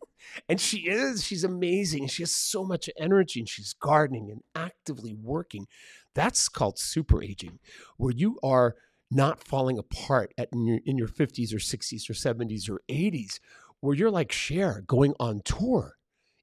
And 0.48 0.60
she 0.60 0.88
is, 0.88 1.24
she's 1.24 1.44
amazing. 1.44 2.08
She 2.08 2.24
has 2.24 2.36
so 2.36 2.64
much 2.64 2.90
energy 2.98 3.40
and 3.40 3.50
she's 3.50 3.74
gardening 3.74 4.30
and 4.32 4.42
actively 4.56 5.14
working. 5.14 5.68
That's 6.14 6.50
called 6.50 6.80
super 6.80 7.24
aging, 7.24 7.60
where 7.98 8.14
you 8.14 8.38
are 8.44 8.76
not 9.10 9.44
falling 9.44 9.78
apart 9.78 10.34
at 10.38 10.50
in 10.52 10.66
your, 10.66 10.80
in 10.86 10.98
your 10.98 11.08
50s 11.08 11.54
or 11.54 11.58
60s 11.58 12.10
or 12.10 12.14
70s 12.14 12.70
or 12.70 12.82
80s, 12.90 13.40
where 13.80 13.96
you're 13.96 14.12
like 14.12 14.32
Cher 14.32 14.84
going 14.88 15.14
on 15.20 15.42
tour 15.46 15.98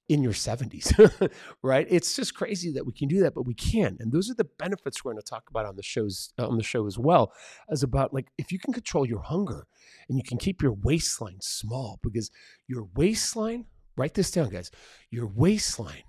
in 0.08 0.22
your 0.22 0.32
70s, 0.32 1.30
right? 1.62 1.86
It's 1.88 2.14
just 2.14 2.34
crazy 2.34 2.70
that 2.72 2.84
we 2.84 2.92
can 2.92 3.08
do 3.08 3.20
that, 3.20 3.34
but 3.34 3.46
we 3.46 3.54
can. 3.54 3.96
And 4.00 4.12
those 4.12 4.30
are 4.30 4.34
the 4.34 4.48
benefits 4.58 5.02
we're 5.02 5.12
going 5.12 5.22
to 5.22 5.28
talk 5.28 5.44
about 5.48 5.66
on 5.66 5.76
the 5.76 5.82
shows 5.82 6.32
uh, 6.38 6.46
on 6.46 6.58
the 6.58 6.62
show 6.62 6.86
as 6.86 6.98
well, 6.98 7.32
as 7.70 7.82
about 7.82 8.12
like 8.12 8.28
if 8.36 8.52
you 8.52 8.58
can 8.58 8.72
control 8.72 9.06
your 9.06 9.22
hunger 9.22 9.66
and 10.08 10.18
you 10.18 10.24
can 10.24 10.38
keep 10.38 10.60
your 10.60 10.72
waistline 10.72 11.38
small 11.40 11.98
because 12.02 12.30
your 12.68 12.86
waistline 12.94 13.64
Write 13.96 14.14
this 14.14 14.30
down, 14.30 14.48
guys. 14.48 14.70
Your 15.10 15.26
waistline 15.26 16.04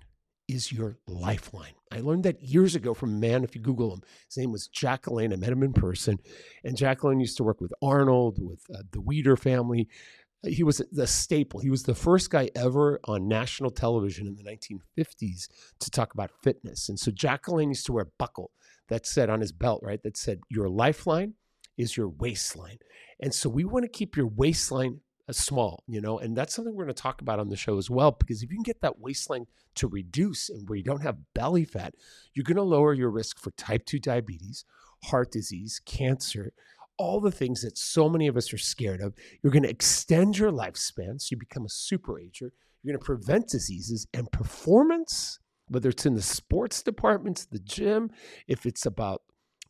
is 0.48 0.70
your 0.72 0.98
lifeline. 1.06 1.74
I 1.92 2.00
learned 2.00 2.24
that 2.24 2.42
years 2.42 2.74
ago 2.74 2.94
from 2.94 3.14
a 3.14 3.18
man, 3.18 3.44
if 3.44 3.54
you 3.54 3.60
Google 3.60 3.92
him. 3.92 4.02
His 4.28 4.36
name 4.36 4.52
was 4.52 4.68
Jack 4.68 5.04
LaLanne. 5.04 5.32
I 5.32 5.36
met 5.36 5.52
him 5.52 5.62
in 5.62 5.72
person. 5.72 6.18
And 6.64 6.76
Jack 6.76 7.00
LaLanne 7.00 7.20
used 7.20 7.36
to 7.38 7.44
work 7.44 7.60
with 7.60 7.72
Arnold, 7.82 8.38
with 8.40 8.62
uh, 8.72 8.82
the 8.92 9.00
Weider 9.00 9.38
family. 9.38 9.88
He 10.44 10.62
was 10.62 10.80
the 10.92 11.06
staple. 11.06 11.60
He 11.60 11.70
was 11.70 11.82
the 11.82 11.94
first 11.94 12.30
guy 12.30 12.50
ever 12.54 13.00
on 13.04 13.26
national 13.26 13.70
television 13.70 14.26
in 14.26 14.36
the 14.36 14.44
1950s 14.44 15.48
to 15.80 15.90
talk 15.90 16.14
about 16.14 16.30
fitness. 16.42 16.88
And 16.88 16.98
so 16.98 17.10
Jack 17.10 17.46
LaLanne 17.46 17.68
used 17.68 17.86
to 17.86 17.92
wear 17.92 18.04
a 18.04 18.12
buckle 18.18 18.52
that 18.88 19.06
said 19.06 19.30
on 19.30 19.40
his 19.40 19.52
belt, 19.52 19.80
right, 19.82 20.02
that 20.04 20.16
said, 20.16 20.40
Your 20.48 20.68
lifeline 20.68 21.34
is 21.76 21.96
your 21.96 22.08
waistline. 22.08 22.78
And 23.20 23.34
so 23.34 23.48
we 23.48 23.64
want 23.64 23.84
to 23.84 23.88
keep 23.88 24.16
your 24.16 24.28
waistline 24.28 25.00
small, 25.34 25.82
you 25.86 26.00
know, 26.00 26.18
and 26.18 26.36
that's 26.36 26.54
something 26.54 26.74
we're 26.74 26.84
going 26.84 26.94
to 26.94 27.02
talk 27.02 27.20
about 27.20 27.40
on 27.40 27.48
the 27.48 27.56
show 27.56 27.78
as 27.78 27.90
well. 27.90 28.12
Because 28.12 28.42
if 28.42 28.50
you 28.50 28.56
can 28.56 28.62
get 28.62 28.80
that 28.80 29.00
waistline 29.00 29.46
to 29.76 29.88
reduce 29.88 30.48
and 30.48 30.68
where 30.68 30.76
you 30.76 30.84
don't 30.84 31.02
have 31.02 31.18
belly 31.34 31.64
fat, 31.64 31.94
you're 32.34 32.44
going 32.44 32.56
to 32.56 32.62
lower 32.62 32.94
your 32.94 33.10
risk 33.10 33.38
for 33.38 33.50
type 33.52 33.84
2 33.86 33.98
diabetes, 33.98 34.64
heart 35.04 35.32
disease, 35.32 35.80
cancer, 35.84 36.52
all 36.98 37.20
the 37.20 37.30
things 37.30 37.62
that 37.62 37.76
so 37.76 38.08
many 38.08 38.26
of 38.26 38.36
us 38.36 38.52
are 38.52 38.58
scared 38.58 39.00
of. 39.00 39.14
You're 39.42 39.52
going 39.52 39.64
to 39.64 39.70
extend 39.70 40.38
your 40.38 40.50
lifespan 40.50 41.20
so 41.20 41.28
you 41.30 41.36
become 41.36 41.64
a 41.64 41.70
super 41.70 42.18
ager. 42.18 42.52
You're 42.82 42.92
going 42.92 43.00
to 43.00 43.04
prevent 43.04 43.48
diseases 43.48 44.06
and 44.14 44.30
performance, 44.30 45.40
whether 45.68 45.90
it's 45.90 46.06
in 46.06 46.14
the 46.14 46.22
sports 46.22 46.82
departments, 46.82 47.44
the 47.44 47.58
gym, 47.58 48.10
if 48.46 48.64
it's 48.64 48.86
about 48.86 49.22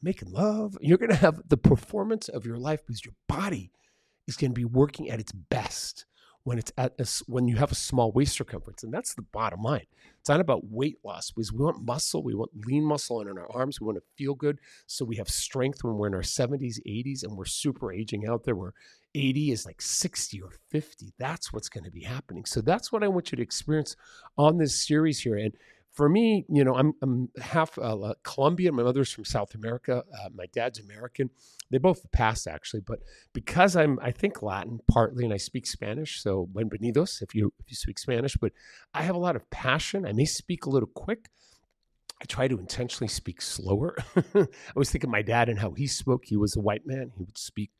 making 0.02 0.30
love, 0.30 0.76
you're 0.80 0.98
going 0.98 1.10
to 1.10 1.16
have 1.16 1.40
the 1.48 1.56
performance 1.56 2.28
of 2.28 2.44
your 2.44 2.58
life 2.58 2.80
because 2.86 3.04
your 3.04 3.14
body 3.26 3.72
is 4.26 4.36
going 4.36 4.50
to 4.50 4.54
be 4.54 4.64
working 4.64 5.10
at 5.10 5.20
its 5.20 5.32
best 5.32 6.06
when 6.44 6.58
it's 6.58 6.72
at 6.78 6.92
a, 7.00 7.06
when 7.26 7.48
you 7.48 7.56
have 7.56 7.72
a 7.72 7.76
small 7.76 8.12
waist 8.12 8.36
circumference, 8.36 8.84
and 8.84 8.94
that's 8.94 9.14
the 9.14 9.22
bottom 9.22 9.62
line. 9.62 9.86
It's 10.20 10.28
not 10.28 10.38
about 10.38 10.70
weight 10.70 10.98
loss 11.04 11.32
because 11.32 11.52
we 11.52 11.64
want 11.64 11.84
muscle, 11.84 12.22
we 12.22 12.36
want 12.36 12.52
lean 12.66 12.84
muscle 12.84 13.20
in 13.20 13.28
our 13.28 13.50
arms, 13.50 13.80
we 13.80 13.86
want 13.86 13.98
to 13.98 14.04
feel 14.16 14.34
good, 14.34 14.60
so 14.86 15.04
we 15.04 15.16
have 15.16 15.28
strength 15.28 15.82
when 15.82 15.96
we're 15.96 16.06
in 16.06 16.14
our 16.14 16.20
70s, 16.20 16.78
80s, 16.86 17.24
and 17.24 17.36
we're 17.36 17.46
super 17.46 17.92
aging 17.92 18.28
out 18.28 18.44
there. 18.44 18.54
Where 18.54 18.74
80 19.16 19.50
is 19.50 19.66
like 19.66 19.80
60 19.80 20.40
or 20.42 20.50
50. 20.70 21.14
That's 21.18 21.52
what's 21.52 21.68
going 21.68 21.84
to 21.84 21.90
be 21.90 22.02
happening. 22.02 22.44
So 22.44 22.60
that's 22.60 22.92
what 22.92 23.02
I 23.02 23.08
want 23.08 23.32
you 23.32 23.36
to 23.36 23.42
experience 23.42 23.96
on 24.36 24.58
this 24.58 24.86
series 24.86 25.20
here. 25.20 25.36
And 25.36 25.54
for 25.96 26.10
me, 26.10 26.44
you 26.50 26.62
know, 26.62 26.76
I'm, 26.76 26.92
I'm 27.02 27.30
half 27.40 27.78
uh, 27.78 28.14
Colombian. 28.22 28.74
My 28.74 28.82
mother's 28.82 29.10
from 29.10 29.24
South 29.24 29.54
America. 29.54 30.04
Uh, 30.12 30.28
my 30.34 30.44
dad's 30.52 30.78
American. 30.78 31.30
They 31.70 31.78
both 31.78 32.12
passed 32.12 32.46
actually, 32.46 32.82
but 32.86 33.00
because 33.32 33.74
I'm, 33.74 33.98
I 34.02 34.12
think 34.12 34.42
Latin 34.42 34.80
partly, 34.88 35.24
and 35.24 35.32
I 35.32 35.38
speak 35.38 35.66
Spanish. 35.66 36.22
So 36.22 36.48
bienvenidos 36.52 37.22
if 37.22 37.34
you 37.34 37.52
if 37.58 37.70
you 37.70 37.76
speak 37.76 37.98
Spanish. 37.98 38.36
But 38.36 38.52
I 38.92 39.02
have 39.02 39.16
a 39.16 39.18
lot 39.18 39.36
of 39.36 39.48
passion. 39.50 40.06
I 40.06 40.12
may 40.12 40.26
speak 40.26 40.66
a 40.66 40.70
little 40.70 40.90
quick. 40.94 41.30
I 42.20 42.26
try 42.26 42.46
to 42.46 42.58
intentionally 42.58 43.08
speak 43.08 43.40
slower. 43.40 43.96
I 44.34 44.46
was 44.74 44.90
thinking 44.90 45.10
my 45.10 45.22
dad 45.22 45.48
and 45.48 45.58
how 45.58 45.72
he 45.72 45.86
spoke. 45.86 46.26
He 46.26 46.36
was 46.36 46.56
a 46.56 46.60
white 46.60 46.86
man. 46.86 47.10
He 47.16 47.24
would 47.24 47.38
speak 47.38 47.70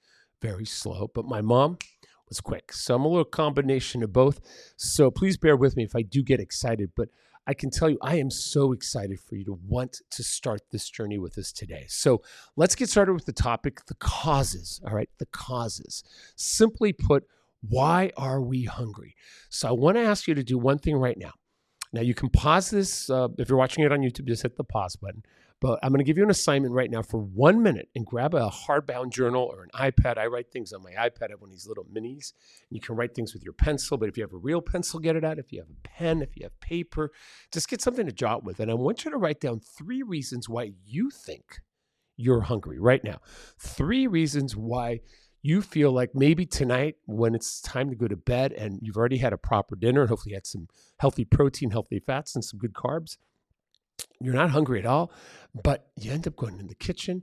very 0.40 0.64
slow. 0.66 1.10
But 1.14 1.26
my 1.26 1.42
mom 1.42 1.78
was 2.28 2.40
quick. 2.40 2.72
So 2.72 2.94
I'm 2.94 3.04
a 3.04 3.08
little 3.08 3.24
combination 3.24 4.02
of 4.02 4.12
both. 4.12 4.40
So 4.76 5.10
please 5.10 5.36
bear 5.36 5.56
with 5.56 5.76
me 5.76 5.84
if 5.84 5.94
I 5.94 6.02
do 6.02 6.22
get 6.22 6.40
excited. 6.40 6.90
But 6.96 7.08
I 7.46 7.54
can 7.54 7.70
tell 7.70 7.88
you, 7.88 7.98
I 8.02 8.16
am 8.16 8.30
so 8.30 8.72
excited 8.72 9.20
for 9.20 9.36
you 9.36 9.44
to 9.44 9.58
want 9.66 10.00
to 10.10 10.22
start 10.24 10.62
this 10.72 10.90
journey 10.90 11.18
with 11.18 11.38
us 11.38 11.52
today. 11.52 11.84
So 11.88 12.22
let's 12.56 12.74
get 12.74 12.88
started 12.88 13.12
with 13.12 13.24
the 13.24 13.32
topic 13.32 13.84
the 13.86 13.94
causes. 13.94 14.80
All 14.86 14.94
right, 14.94 15.08
the 15.18 15.26
causes. 15.26 16.02
Simply 16.34 16.92
put, 16.92 17.24
why 17.68 18.10
are 18.16 18.40
we 18.40 18.64
hungry? 18.64 19.14
So 19.48 19.68
I 19.68 19.72
want 19.72 19.96
to 19.96 20.02
ask 20.02 20.26
you 20.26 20.34
to 20.34 20.42
do 20.42 20.58
one 20.58 20.78
thing 20.78 20.96
right 20.96 21.16
now. 21.16 21.32
Now 21.92 22.00
you 22.00 22.14
can 22.14 22.28
pause 22.28 22.70
this 22.70 23.08
uh, 23.08 23.28
if 23.38 23.48
you're 23.48 23.58
watching 23.58 23.84
it 23.84 23.92
on 23.92 24.00
YouTube. 24.00 24.26
Just 24.26 24.42
hit 24.42 24.56
the 24.56 24.64
pause 24.64 24.96
button. 24.96 25.22
But 25.60 25.78
I'm 25.82 25.90
going 25.90 25.98
to 25.98 26.04
give 26.04 26.18
you 26.18 26.24
an 26.24 26.30
assignment 26.30 26.74
right 26.74 26.90
now 26.90 27.00
for 27.00 27.18
one 27.18 27.62
minute 27.62 27.88
and 27.94 28.04
grab 28.04 28.34
a 28.34 28.50
hardbound 28.50 29.10
journal 29.10 29.50
or 29.50 29.62
an 29.62 29.70
iPad. 29.74 30.18
I 30.18 30.26
write 30.26 30.50
things 30.50 30.72
on 30.72 30.82
my 30.82 30.92
iPad. 30.92 31.28
I 31.28 31.30
have 31.30 31.40
one 31.40 31.48
of 31.48 31.54
these 31.54 31.66
little 31.66 31.86
minis. 31.86 32.34
You 32.68 32.80
can 32.80 32.94
write 32.94 33.14
things 33.14 33.32
with 33.32 33.42
your 33.42 33.54
pencil, 33.54 33.96
but 33.96 34.08
if 34.08 34.18
you 34.18 34.22
have 34.22 34.34
a 34.34 34.38
real 34.38 34.60
pencil, 34.60 35.00
get 35.00 35.16
it 35.16 35.24
out. 35.24 35.38
If 35.38 35.52
you 35.52 35.60
have 35.60 35.70
a 35.70 35.88
pen, 35.88 36.20
if 36.20 36.36
you 36.36 36.44
have 36.44 36.60
paper, 36.60 37.10
just 37.50 37.70
get 37.70 37.80
something 37.80 38.04
to 38.04 38.12
jot 38.12 38.44
with. 38.44 38.60
And 38.60 38.70
I 38.70 38.74
want 38.74 39.04
you 39.04 39.10
to 39.10 39.16
write 39.16 39.40
down 39.40 39.60
three 39.60 40.02
reasons 40.02 40.46
why 40.46 40.72
you 40.84 41.10
think 41.10 41.60
you're 42.18 42.42
hungry 42.42 42.78
right 42.78 43.02
now. 43.02 43.20
Three 43.58 44.06
reasons 44.06 44.56
why 44.56 45.00
you 45.42 45.62
feel 45.62 45.92
like 45.92 46.10
maybe 46.14 46.44
tonight 46.44 46.96
when 47.06 47.34
it's 47.34 47.60
time 47.62 47.88
to 47.88 47.96
go 47.96 48.08
to 48.08 48.16
bed 48.16 48.52
and 48.52 48.78
you've 48.82 48.96
already 48.96 49.18
had 49.18 49.32
a 49.32 49.38
proper 49.38 49.76
dinner 49.76 50.02
and 50.02 50.10
hopefully 50.10 50.34
had 50.34 50.46
some 50.46 50.68
healthy 50.98 51.24
protein, 51.24 51.70
healthy 51.70 52.00
fats, 52.00 52.34
and 52.34 52.44
some 52.44 52.58
good 52.58 52.74
carbs 52.74 53.16
you're 54.20 54.34
not 54.34 54.50
hungry 54.50 54.78
at 54.78 54.86
all, 54.86 55.12
but 55.62 55.88
you 55.96 56.12
end 56.12 56.26
up 56.26 56.36
going 56.36 56.58
in 56.58 56.66
the 56.66 56.74
kitchen 56.74 57.22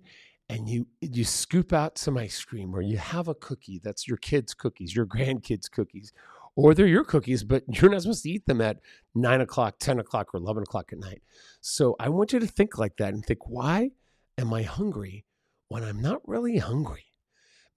and 0.49 0.67
you 0.69 0.87
you 1.01 1.23
scoop 1.23 1.73
out 1.73 1.97
some 1.97 2.17
ice 2.17 2.43
cream 2.43 2.75
or 2.75 2.81
you 2.81 2.97
have 2.97 3.27
a 3.27 3.35
cookie 3.35 3.79
that's 3.83 4.07
your 4.07 4.17
kids' 4.17 4.53
cookies, 4.53 4.95
your 4.95 5.05
grandkids' 5.15 5.71
cookies, 5.71 6.13
or 6.55 6.73
they're 6.73 6.87
your 6.87 7.03
cookies, 7.03 7.43
but 7.43 7.63
you're 7.67 7.91
not 7.91 8.01
supposed 8.01 8.23
to 8.23 8.29
eat 8.29 8.45
them 8.45 8.61
at 8.61 8.79
nine 9.15 9.41
o'clock, 9.41 9.75
10 9.79 9.99
o'clock, 9.99 10.33
or 10.33 10.37
11 10.37 10.63
o'clock 10.63 10.91
at 10.91 10.99
night. 10.99 11.21
So 11.61 11.95
I 11.99 12.09
want 12.09 12.33
you 12.33 12.39
to 12.39 12.47
think 12.47 12.77
like 12.77 12.97
that 12.97 13.13
and 13.13 13.25
think, 13.25 13.47
why 13.47 13.91
am 14.37 14.53
I 14.53 14.63
hungry 14.63 15.25
when 15.69 15.83
I'm 15.83 16.01
not 16.01 16.21
really 16.27 16.57
hungry? 16.57 17.12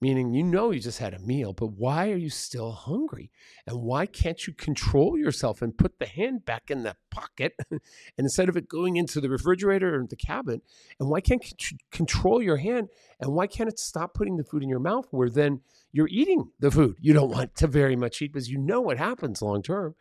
Meaning 0.00 0.34
you 0.34 0.42
know 0.42 0.70
you 0.70 0.80
just 0.80 0.98
had 0.98 1.14
a 1.14 1.18
meal, 1.18 1.52
but 1.52 1.68
why 1.68 2.10
are 2.10 2.16
you 2.16 2.28
still 2.28 2.72
hungry? 2.72 3.30
And 3.66 3.82
why 3.82 4.06
can't 4.06 4.46
you 4.46 4.52
control 4.52 5.16
yourself 5.16 5.62
and 5.62 5.76
put 5.76 5.98
the 5.98 6.06
hand 6.06 6.44
back 6.44 6.70
in 6.70 6.82
the 6.82 6.96
pocket 7.10 7.54
and 7.70 7.80
instead 8.18 8.48
of 8.48 8.56
it 8.56 8.68
going 8.68 8.96
into 8.96 9.20
the 9.20 9.30
refrigerator 9.30 9.94
or 9.94 10.06
the 10.06 10.16
cabinet? 10.16 10.62
And 11.00 11.08
why 11.08 11.20
can't 11.20 11.42
you 11.70 11.78
control 11.90 12.42
your 12.42 12.58
hand? 12.58 12.88
And 13.20 13.32
why 13.32 13.46
can't 13.46 13.68
it 13.68 13.78
stop 13.78 14.12
putting 14.14 14.36
the 14.36 14.44
food 14.44 14.62
in 14.62 14.68
your 14.68 14.80
mouth 14.80 15.06
where 15.10 15.30
then 15.30 15.60
you're 15.92 16.08
eating 16.08 16.50
the 16.60 16.70
food 16.70 16.96
you 17.00 17.14
don't 17.14 17.30
want 17.30 17.54
to 17.56 17.66
very 17.66 17.96
much 17.96 18.20
eat 18.20 18.32
because 18.32 18.50
you 18.50 18.58
know 18.58 18.80
what 18.80 18.98
happens 18.98 19.40
long 19.40 19.62
term? 19.62 19.94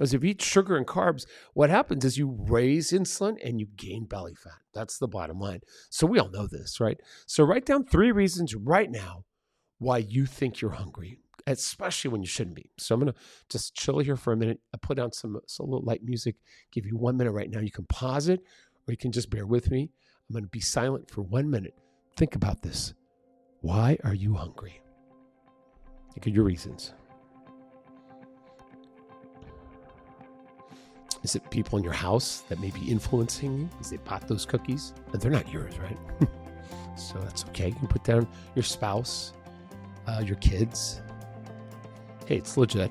As 0.00 0.14
if 0.14 0.22
you 0.22 0.30
eat 0.30 0.42
sugar 0.42 0.76
and 0.76 0.86
carbs, 0.86 1.26
what 1.54 1.70
happens 1.70 2.04
is 2.04 2.18
you 2.18 2.36
raise 2.48 2.92
insulin 2.92 3.36
and 3.44 3.58
you 3.58 3.66
gain 3.76 4.04
belly 4.04 4.34
fat. 4.34 4.60
That's 4.72 4.98
the 4.98 5.08
bottom 5.08 5.40
line. 5.40 5.62
So 5.90 6.06
we 6.06 6.20
all 6.20 6.30
know 6.30 6.46
this, 6.46 6.78
right? 6.78 7.00
So 7.26 7.42
write 7.42 7.66
down 7.66 7.84
three 7.84 8.12
reasons 8.12 8.54
right 8.54 8.90
now 8.90 9.24
why 9.78 9.98
you 9.98 10.26
think 10.26 10.60
you're 10.60 10.72
hungry, 10.72 11.18
especially 11.46 12.10
when 12.10 12.22
you 12.22 12.28
shouldn't 12.28 12.56
be. 12.56 12.70
So 12.78 12.94
I'm 12.94 13.00
going 13.00 13.12
to 13.12 13.18
just 13.48 13.74
chill 13.74 13.98
here 13.98 14.16
for 14.16 14.32
a 14.32 14.36
minute. 14.36 14.60
I 14.74 14.78
put 14.78 14.98
on 14.98 15.12
some, 15.12 15.34
little 15.34 15.82
light 15.82 16.02
music, 16.02 16.36
give 16.72 16.86
you 16.86 16.96
one 16.96 17.16
minute 17.16 17.32
right 17.32 17.50
now. 17.50 17.60
You 17.60 17.70
can 17.70 17.86
pause 17.86 18.28
it 18.28 18.40
or 18.86 18.92
you 18.92 18.96
can 18.96 19.12
just 19.12 19.30
bear 19.30 19.46
with 19.46 19.70
me. 19.70 19.90
I'm 20.28 20.32
going 20.32 20.44
to 20.44 20.50
be 20.50 20.60
silent 20.60 21.10
for 21.10 21.22
one 21.22 21.48
minute. 21.50 21.74
Think 22.16 22.34
about 22.34 22.62
this. 22.62 22.94
Why 23.60 23.96
are 24.04 24.14
you 24.14 24.34
hungry? 24.34 24.80
Think 26.12 26.26
of 26.26 26.34
your 26.34 26.44
reasons. 26.44 26.94
Is 31.22 31.34
it 31.34 31.50
people 31.50 31.78
in 31.78 31.84
your 31.84 31.92
house 31.92 32.44
that 32.48 32.60
may 32.60 32.70
be 32.70 32.88
influencing 32.88 33.58
you 33.58 33.64
because 33.66 33.90
they 33.90 33.96
bought 33.98 34.28
those 34.28 34.46
cookies? 34.46 34.94
But 35.10 35.20
they're 35.20 35.30
not 35.30 35.52
yours, 35.52 35.78
right? 35.78 35.98
so 36.96 37.18
that's 37.18 37.44
okay. 37.46 37.68
You 37.68 37.74
can 37.74 37.88
put 37.88 38.04
down 38.04 38.26
your 38.54 38.62
spouse, 38.62 39.32
uh, 40.08 40.20
your 40.20 40.36
kids. 40.36 41.02
Hey, 42.26 42.36
it's 42.36 42.56
legit. 42.56 42.90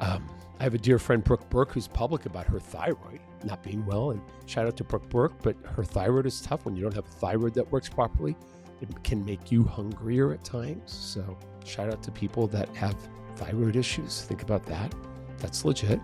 Um, 0.00 0.28
I 0.58 0.64
have 0.64 0.74
a 0.74 0.78
dear 0.78 0.98
friend, 0.98 1.22
Brooke 1.22 1.48
Burke, 1.50 1.72
who's 1.72 1.86
public 1.86 2.26
about 2.26 2.46
her 2.46 2.58
thyroid 2.58 3.20
not 3.44 3.62
being 3.62 3.84
well. 3.86 4.10
And 4.10 4.20
shout 4.46 4.66
out 4.66 4.76
to 4.78 4.84
Brooke 4.84 5.08
Burke, 5.08 5.40
but 5.42 5.56
her 5.64 5.84
thyroid 5.84 6.26
is 6.26 6.40
tough 6.40 6.64
when 6.64 6.76
you 6.76 6.82
don't 6.82 6.94
have 6.94 7.06
a 7.06 7.10
thyroid 7.10 7.54
that 7.54 7.70
works 7.70 7.88
properly. 7.88 8.36
It 8.80 9.02
can 9.04 9.24
make 9.24 9.50
you 9.50 9.64
hungrier 9.64 10.32
at 10.32 10.44
times. 10.44 10.92
So, 10.92 11.36
shout 11.64 11.88
out 11.88 12.02
to 12.04 12.10
people 12.10 12.46
that 12.48 12.74
have 12.76 12.96
thyroid 13.36 13.76
issues. 13.76 14.22
Think 14.22 14.42
about 14.42 14.64
that. 14.66 14.94
That's 15.38 15.64
legit. 15.64 16.00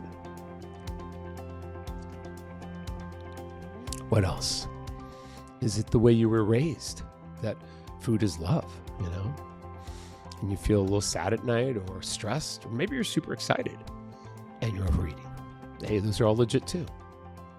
What 4.09 4.25
else? 4.25 4.69
Is 5.61 5.79
it 5.79 5.91
the 5.91 5.99
way 5.99 6.13
you 6.13 6.29
were 6.29 6.45
raised 6.45 7.03
that 7.43 7.57
food 8.01 8.23
is 8.23 8.39
love? 8.39 8.64
You 9.01 9.07
know, 9.07 9.35
and 10.41 10.51
you 10.51 10.57
feel 10.57 10.81
a 10.81 10.83
little 10.83 11.01
sad 11.01 11.33
at 11.33 11.45
night 11.45 11.77
or 11.89 12.03
stressed, 12.03 12.65
or 12.67 12.71
maybe 12.71 12.95
you're 12.95 13.05
super 13.05 13.33
excited 13.33 13.79
and 14.61 14.75
you're 14.75 14.87
overeating. 14.87 15.25
Hey, 15.83 15.99
those 15.99 16.21
are 16.21 16.27
all 16.27 16.37
legit 16.37 16.67
too. 16.67 16.87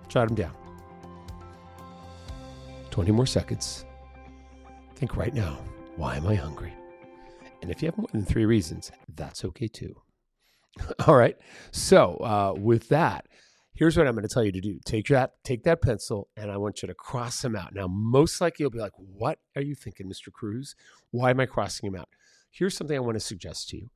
Jot 0.08 0.27
them 0.27 0.36
down. 0.36 0.56
20 2.92 3.12
more 3.12 3.25
seconds. 3.25 3.86
Think 4.96 5.18
right 5.18 5.34
now, 5.34 5.60
why 5.98 6.15
am 6.15 6.27
I 6.27 6.36
hungry? 6.36 6.74
And 7.62 7.70
if 7.70 7.82
you 7.82 7.88
have 7.88 7.98
more 7.98 8.08
than 8.12 8.24
three 8.25 8.46
reasons, 8.46 8.92
that's 9.15 9.44
okay 9.44 9.68
too. 9.68 9.96
all 11.08 11.15
right. 11.15 11.38
So, 11.72 12.15
uh, 12.18 12.54
with 12.58 12.89
that, 12.89 13.27
here's 13.75 13.98
what 13.98 14.08
I'm 14.08 14.13
going 14.13 14.27
to 14.27 14.34
tell 14.34 14.44
you 14.44 14.51
to 14.51 14.62
do. 14.62 14.79
Take 14.86 15.08
that, 15.08 15.34
take 15.44 15.63
that 15.63 15.82
pencil, 15.82 16.29
and 16.36 16.51
I 16.51 16.58
want 16.58 16.82
you 16.82 16.88
to 16.88 16.94
cross 16.94 17.41
them 17.41 17.55
out. 17.55 17.75
Now, 17.75 17.88
most 17.88 18.41
likely 18.41 18.63
you'll 18.63 18.72
be 18.72 18.79
like, 18.79 18.94
"What 18.98 19.39
are 19.55 19.62
you 19.62 19.75
thinking, 19.75 20.10
Mr. 20.10 20.32
Cruise? 20.32 20.75
Why 21.12 21.29
am 21.29 21.39
I 21.39 21.46
crossing 21.46 21.91
them 21.91 22.00
out?" 22.00 22.10
Here's 22.50 22.75
something 22.75 22.96
I 22.96 23.01
want 23.01 23.15
to 23.15 23.20
suggest 23.20 23.70
to 23.70 23.77
you. 23.77 23.89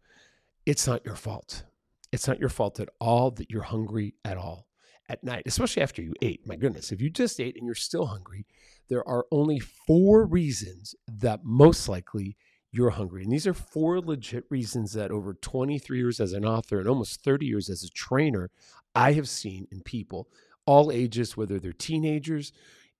It's 0.65 0.85
not 0.85 1.05
your 1.05 1.15
fault. 1.15 1.63
It's 2.11 2.27
not 2.27 2.39
your 2.39 2.49
fault 2.49 2.79
at 2.79 2.89
all 2.99 3.31
that 3.31 3.49
you're 3.49 3.63
hungry 3.63 4.15
at 4.25 4.37
all 4.37 4.67
at 5.07 5.23
night, 5.23 5.43
especially 5.45 5.81
after 5.81 6.01
you 6.01 6.13
ate. 6.21 6.45
My 6.45 6.55
goodness, 6.55 6.91
if 6.91 7.01
you 7.01 7.09
just 7.09 7.39
ate 7.39 7.55
and 7.57 7.65
you're 7.65 7.75
still 7.75 8.07
hungry, 8.07 8.45
there 8.89 9.07
are 9.07 9.25
only 9.31 9.59
four 9.59 10.25
reasons 10.25 10.95
that 11.07 11.43
most 11.43 11.89
likely 11.89 12.37
you're 12.71 12.91
hungry. 12.91 13.23
And 13.23 13.31
these 13.31 13.47
are 13.47 13.53
four 13.53 13.99
legit 13.99 14.45
reasons 14.49 14.93
that 14.93 15.09
over 15.09 15.33
23 15.33 15.97
years 15.97 16.19
as 16.19 16.33
an 16.33 16.45
author 16.45 16.79
and 16.79 16.87
almost 16.87 17.23
30 17.23 17.45
years 17.45 17.69
as 17.69 17.83
a 17.83 17.89
trainer, 17.89 18.51
I 18.95 19.13
have 19.13 19.29
seen 19.29 19.67
in 19.71 19.81
people, 19.81 20.27
all 20.65 20.91
ages, 20.91 21.37
whether 21.37 21.59
they're 21.59 21.73
teenagers, 21.73 22.51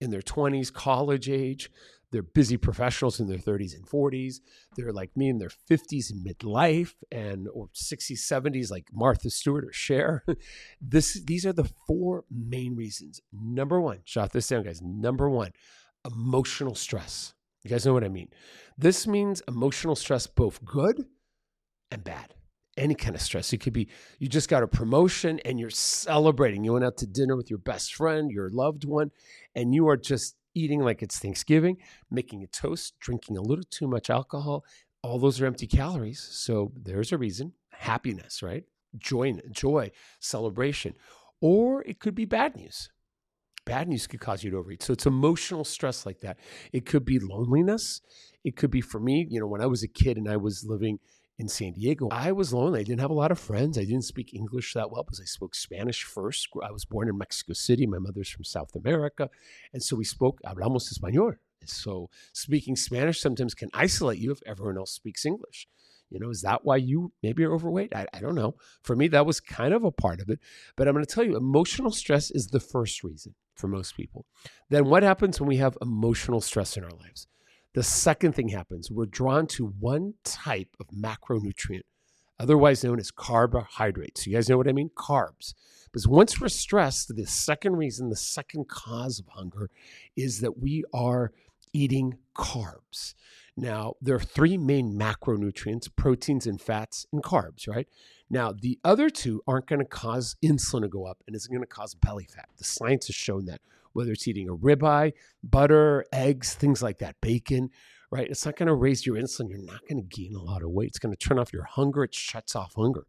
in 0.01 0.11
their 0.11 0.21
20s, 0.21 0.71
college 0.71 1.29
age, 1.29 1.69
they're 2.11 2.23
busy 2.23 2.57
professionals 2.57 3.19
in 3.19 3.27
their 3.27 3.37
30s 3.37 3.75
and 3.75 3.87
40s. 3.87 4.39
They're 4.75 4.91
like 4.91 5.15
me 5.15 5.29
in 5.29 5.37
their 5.37 5.49
50s 5.49 6.09
and 6.09 6.25
midlife 6.25 6.93
and 7.11 7.47
or 7.53 7.67
60s, 7.67 8.19
70s, 8.19 8.71
like 8.71 8.87
Martha 8.91 9.29
Stewart 9.29 9.65
or 9.65 9.73
Cher. 9.73 10.23
this 10.81 11.21
these 11.25 11.45
are 11.45 11.53
the 11.53 11.69
four 11.85 12.23
main 12.31 12.75
reasons. 12.75 13.21
Number 13.31 13.79
one, 13.79 13.99
jot 14.05 14.31
this 14.31 14.47
down, 14.47 14.63
guys. 14.63 14.81
Number 14.81 15.29
one, 15.29 15.51
emotional 16.05 16.75
stress. 16.75 17.33
You 17.63 17.69
guys 17.69 17.85
know 17.85 17.93
what 17.93 18.05
I 18.05 18.09
mean. 18.09 18.29
This 18.77 19.05
means 19.05 19.43
emotional 19.47 19.95
stress, 19.95 20.25
both 20.25 20.63
good 20.65 21.05
and 21.91 22.03
bad 22.03 22.33
any 22.79 22.95
kind 22.95 23.15
of 23.15 23.21
stress. 23.21 23.53
It 23.53 23.59
could 23.59 23.73
be 23.73 23.89
you 24.17 24.27
just 24.27 24.49
got 24.49 24.63
a 24.63 24.67
promotion 24.67 25.39
and 25.45 25.59
you're 25.59 25.69
celebrating. 25.69 26.63
You 26.63 26.73
went 26.73 26.85
out 26.85 26.97
to 26.97 27.07
dinner 27.07 27.35
with 27.35 27.49
your 27.49 27.59
best 27.59 27.93
friend, 27.93 28.31
your 28.31 28.49
loved 28.49 28.85
one, 28.85 29.11
and 29.55 29.75
you 29.75 29.87
are 29.89 29.97
just 29.97 30.35
eating 30.55 30.79
like 30.79 31.03
it's 31.03 31.19
Thanksgiving, 31.19 31.77
making 32.09 32.43
a 32.43 32.47
toast, 32.47 32.95
drinking 32.99 33.37
a 33.37 33.41
little 33.41 33.65
too 33.69 33.87
much 33.87 34.09
alcohol. 34.09 34.63
All 35.03 35.19
those 35.19 35.39
are 35.39 35.45
empty 35.45 35.67
calories. 35.67 36.19
So 36.19 36.71
there's 36.75 37.11
a 37.11 37.17
reason. 37.17 37.53
Happiness, 37.71 38.41
right? 38.41 38.63
Joy, 38.97 39.33
joy, 39.51 39.91
celebration. 40.19 40.95
Or 41.41 41.83
it 41.83 41.99
could 41.99 42.15
be 42.15 42.25
bad 42.25 42.55
news. 42.55 42.89
Bad 43.65 43.87
news 43.87 44.07
could 44.07 44.19
cause 44.19 44.43
you 44.43 44.51
to 44.51 44.57
overeat. 44.57 44.83
So 44.83 44.93
it's 44.93 45.05
emotional 45.05 45.63
stress 45.63 46.05
like 46.05 46.21
that. 46.21 46.37
It 46.73 46.85
could 46.85 47.05
be 47.05 47.19
loneliness. 47.19 48.01
It 48.43 48.55
could 48.55 48.71
be 48.71 48.81
for 48.81 48.99
me, 48.99 49.27
you 49.29 49.39
know, 49.39 49.47
when 49.47 49.61
I 49.61 49.67
was 49.67 49.83
a 49.83 49.87
kid 49.87 50.17
and 50.17 50.27
I 50.27 50.37
was 50.37 50.65
living 50.67 50.99
in 51.39 51.47
San 51.47 51.71
Diego, 51.71 52.09
I 52.11 52.33
was 52.33 52.53
lonely. 52.53 52.81
I 52.81 52.83
didn't 52.83 52.99
have 52.99 53.09
a 53.09 53.13
lot 53.13 53.31
of 53.31 53.39
friends. 53.39 53.77
I 53.77 53.85
didn't 53.85 54.03
speak 54.03 54.33
English 54.33 54.73
that 54.73 54.91
well 54.91 55.03
because 55.03 55.21
I 55.21 55.25
spoke 55.25 55.55
Spanish 55.55 56.03
first. 56.03 56.49
I 56.61 56.71
was 56.71 56.83
born 56.83 57.07
in 57.07 57.17
Mexico 57.17 57.53
City. 57.53 57.87
My 57.87 57.97
mother's 57.97 58.29
from 58.29 58.43
South 58.43 58.75
America. 58.75 59.29
And 59.73 59.81
so 59.81 59.95
we 59.95 60.03
spoke, 60.03 60.41
hablamos 60.45 60.93
español. 60.93 61.37
So 61.65 62.09
speaking 62.33 62.75
Spanish 62.75 63.21
sometimes 63.21 63.53
can 63.53 63.69
isolate 63.73 64.19
you 64.19 64.31
if 64.31 64.41
everyone 64.45 64.77
else 64.77 64.91
speaks 64.91 65.25
English. 65.25 65.67
You 66.09 66.19
know, 66.19 66.29
is 66.29 66.41
that 66.41 66.65
why 66.65 66.77
you 66.77 67.13
maybe 67.23 67.43
are 67.45 67.53
overweight? 67.53 67.95
I, 67.95 68.05
I 68.13 68.19
don't 68.19 68.35
know. 68.35 68.55
For 68.81 68.95
me, 68.95 69.07
that 69.09 69.25
was 69.25 69.39
kind 69.39 69.73
of 69.73 69.83
a 69.83 69.91
part 69.91 70.19
of 70.19 70.29
it. 70.29 70.39
But 70.75 70.87
I'm 70.87 70.93
going 70.93 71.05
to 71.05 71.13
tell 71.13 71.23
you, 71.23 71.37
emotional 71.37 71.91
stress 71.91 72.31
is 72.31 72.47
the 72.47 72.59
first 72.59 73.03
reason 73.03 73.35
for 73.55 73.67
most 73.67 73.95
people. 73.95 74.25
Then 74.69 74.85
what 74.85 75.03
happens 75.03 75.39
when 75.39 75.47
we 75.47 75.57
have 75.57 75.77
emotional 75.81 76.41
stress 76.41 76.75
in 76.75 76.83
our 76.83 76.91
lives? 76.91 77.27
The 77.73 77.83
second 77.83 78.33
thing 78.33 78.49
happens 78.49 78.89
we're 78.89 79.05
drawn 79.05 79.47
to 79.47 79.67
one 79.67 80.15
type 80.23 80.75
of 80.79 80.87
macronutrient, 80.87 81.83
otherwise 82.39 82.83
known 82.83 82.99
as 82.99 83.11
carbohydrates. 83.11 84.25
You 84.25 84.33
guys 84.33 84.49
know 84.49 84.57
what 84.57 84.67
I 84.67 84.73
mean? 84.73 84.89
Carbs. 84.95 85.53
Because 85.85 86.07
once 86.07 86.39
we're 86.39 86.49
stressed, 86.49 87.15
the 87.15 87.25
second 87.25 87.75
reason, 87.75 88.09
the 88.09 88.15
second 88.15 88.67
cause 88.67 89.19
of 89.19 89.27
hunger 89.27 89.69
is 90.15 90.41
that 90.41 90.59
we 90.59 90.83
are 90.93 91.31
eating 91.73 92.17
carbs. 92.35 93.13
Now, 93.57 93.95
there 94.01 94.15
are 94.15 94.19
three 94.19 94.57
main 94.57 94.97
macronutrients 94.97 95.89
proteins 95.95 96.47
and 96.47 96.61
fats 96.61 97.05
and 97.11 97.21
carbs, 97.21 97.67
right? 97.67 97.87
Now, 98.29 98.51
the 98.51 98.79
other 98.83 99.09
two 99.09 99.41
aren't 99.47 99.67
going 99.67 99.79
to 99.79 99.85
cause 99.85 100.35
insulin 100.43 100.81
to 100.81 100.87
go 100.87 101.05
up 101.05 101.23
and 101.27 101.35
isn't 101.35 101.51
going 101.51 101.63
to 101.63 101.67
cause 101.67 101.95
belly 101.95 102.27
fat. 102.33 102.49
The 102.57 102.63
science 102.63 103.07
has 103.07 103.15
shown 103.15 103.45
that, 103.45 103.61
whether 103.93 104.11
it's 104.11 104.27
eating 104.27 104.49
a 104.49 104.55
ribeye, 104.55 105.13
butter, 105.43 106.05
eggs, 106.11 106.53
things 106.53 106.81
like 106.81 106.99
that, 106.99 107.19
bacon, 107.21 107.69
right? 108.11 108.29
It's 108.29 108.45
not 108.45 108.55
going 108.55 108.67
to 108.67 108.75
raise 108.75 109.05
your 109.05 109.15
insulin. 109.15 109.49
You're 109.49 109.59
not 109.59 109.81
going 109.87 110.01
to 110.01 110.15
gain 110.17 110.35
a 110.35 110.41
lot 110.41 110.63
of 110.63 110.71
weight. 110.71 110.89
It's 110.89 110.99
going 110.99 111.15
to 111.15 111.27
turn 111.27 111.39
off 111.39 111.53
your 111.53 111.63
hunger. 111.63 112.03
It 112.03 112.13
shuts 112.13 112.55
off 112.55 112.73
hunger. 112.75 113.05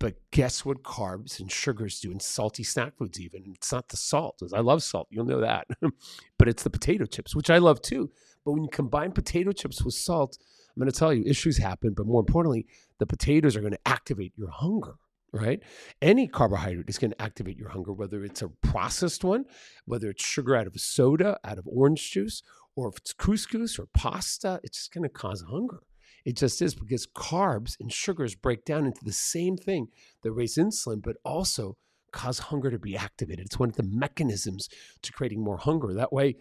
But 0.00 0.14
guess 0.30 0.64
what 0.64 0.84
carbs 0.84 1.40
and 1.40 1.50
sugars 1.50 1.98
do, 1.98 2.12
and 2.12 2.22
salty 2.22 2.62
snack 2.62 2.96
foods 2.96 3.20
even? 3.20 3.42
It's 3.54 3.72
not 3.72 3.88
the 3.88 3.96
salt. 3.96 4.40
I 4.54 4.60
love 4.60 4.82
salt, 4.82 5.08
you'll 5.10 5.24
know 5.24 5.40
that. 5.40 5.66
but 6.38 6.48
it's 6.48 6.62
the 6.62 6.70
potato 6.70 7.04
chips, 7.04 7.34
which 7.34 7.50
I 7.50 7.58
love 7.58 7.82
too. 7.82 8.10
But 8.44 8.52
when 8.52 8.62
you 8.62 8.68
combine 8.70 9.10
potato 9.10 9.50
chips 9.50 9.82
with 9.82 9.94
salt, 9.94 10.38
I'm 10.68 10.80
going 10.80 10.90
to 10.90 10.96
tell 10.96 11.12
you, 11.12 11.24
issues 11.26 11.58
happen. 11.58 11.94
But 11.94 12.06
more 12.06 12.20
importantly, 12.20 12.66
the 12.98 13.06
potatoes 13.06 13.56
are 13.56 13.60
going 13.60 13.72
to 13.72 13.88
activate 13.88 14.32
your 14.36 14.50
hunger, 14.50 14.94
right? 15.32 15.62
Any 16.00 16.26
carbohydrate 16.26 16.88
is 16.88 16.98
going 16.98 17.10
to 17.10 17.22
activate 17.22 17.58
your 17.58 17.68
hunger, 17.70 17.92
whether 17.92 18.24
it's 18.24 18.42
a 18.42 18.48
processed 18.48 19.24
one, 19.24 19.44
whether 19.84 20.10
it's 20.10 20.24
sugar 20.24 20.56
out 20.56 20.66
of 20.66 20.80
soda, 20.80 21.38
out 21.44 21.58
of 21.58 21.66
orange 21.66 22.10
juice, 22.10 22.42
or 22.76 22.88
if 22.88 22.96
it's 22.98 23.12
couscous 23.12 23.78
or 23.78 23.86
pasta, 23.92 24.60
it's 24.62 24.78
just 24.78 24.92
going 24.92 25.02
to 25.02 25.08
cause 25.08 25.44
hunger. 25.48 25.80
It 26.24 26.36
just 26.36 26.60
is 26.62 26.74
because 26.74 27.06
carbs 27.06 27.76
and 27.80 27.92
sugars 27.92 28.34
break 28.34 28.64
down 28.64 28.86
into 28.86 29.04
the 29.04 29.12
same 29.12 29.56
thing 29.56 29.88
that 30.22 30.32
raise 30.32 30.56
insulin, 30.56 31.02
but 31.02 31.16
also 31.24 31.76
cause 32.12 32.38
hunger 32.38 32.70
to 32.70 32.78
be 32.78 32.96
activated. 32.96 33.46
It's 33.46 33.58
one 33.58 33.70
of 33.70 33.76
the 33.76 33.82
mechanisms 33.82 34.68
to 35.02 35.12
creating 35.12 35.42
more 35.42 35.58
hunger. 35.58 35.92
That 35.94 36.12
way, 36.12 36.36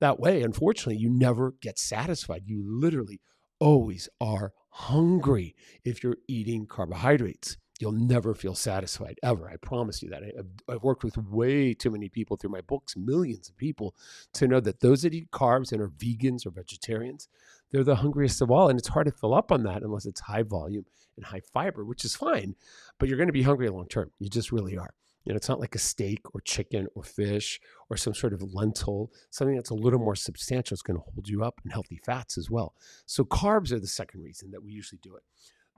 that 0.00 0.18
way, 0.18 0.42
unfortunately, 0.42 0.96
you 0.96 1.10
never 1.10 1.54
get 1.60 1.78
satisfied. 1.78 2.42
You 2.46 2.62
literally 2.64 3.20
always 3.60 4.08
are 4.20 4.52
hungry 4.70 5.54
if 5.84 6.02
you're 6.02 6.16
eating 6.26 6.66
carbohydrates. 6.66 7.56
You'll 7.82 7.90
never 7.90 8.32
feel 8.32 8.54
satisfied 8.54 9.18
ever. 9.24 9.50
I 9.50 9.56
promise 9.56 10.04
you 10.04 10.10
that. 10.10 10.22
I, 10.22 10.72
have 10.72 10.84
worked 10.84 11.02
with 11.02 11.16
way 11.16 11.74
too 11.74 11.90
many 11.90 12.08
people 12.08 12.36
through 12.36 12.50
my 12.50 12.60
books, 12.60 12.96
millions 12.96 13.48
of 13.48 13.56
people, 13.56 13.96
to 14.34 14.46
know 14.46 14.60
that 14.60 14.78
those 14.78 15.02
that 15.02 15.14
eat 15.14 15.32
carbs 15.32 15.72
and 15.72 15.82
are 15.82 15.88
vegans 15.88 16.46
or 16.46 16.50
vegetarians, 16.50 17.28
they're 17.72 17.82
the 17.82 17.96
hungriest 17.96 18.40
of 18.40 18.52
all. 18.52 18.68
And 18.68 18.78
it's 18.78 18.86
hard 18.86 19.06
to 19.06 19.10
fill 19.10 19.34
up 19.34 19.50
on 19.50 19.64
that 19.64 19.82
unless 19.82 20.06
it's 20.06 20.20
high 20.20 20.44
volume 20.44 20.84
and 21.16 21.26
high 21.26 21.40
fiber, 21.52 21.84
which 21.84 22.04
is 22.04 22.14
fine. 22.14 22.54
But 23.00 23.08
you're 23.08 23.18
going 23.18 23.26
to 23.26 23.32
be 23.32 23.42
hungry 23.42 23.68
long 23.68 23.88
term. 23.88 24.12
You 24.20 24.28
just 24.28 24.52
really 24.52 24.78
are. 24.78 24.94
You 25.24 25.32
know, 25.32 25.36
it's 25.36 25.48
not 25.48 25.58
like 25.58 25.74
a 25.74 25.80
steak 25.80 26.20
or 26.34 26.40
chicken 26.40 26.86
or 26.94 27.02
fish 27.02 27.60
or 27.90 27.96
some 27.96 28.14
sort 28.14 28.32
of 28.32 28.42
lentil, 28.54 29.10
something 29.30 29.56
that's 29.56 29.70
a 29.70 29.74
little 29.74 29.98
more 29.98 30.16
substantial. 30.16 30.74
It's 30.76 30.82
going 30.82 30.98
to 30.98 31.04
hold 31.12 31.28
you 31.28 31.42
up 31.42 31.60
and 31.64 31.72
healthy 31.72 32.00
fats 32.04 32.38
as 32.38 32.48
well. 32.48 32.74
So, 33.06 33.24
carbs 33.24 33.72
are 33.72 33.80
the 33.80 33.88
second 33.88 34.22
reason 34.22 34.52
that 34.52 34.62
we 34.62 34.70
usually 34.70 35.00
do 35.02 35.16
it. 35.16 35.22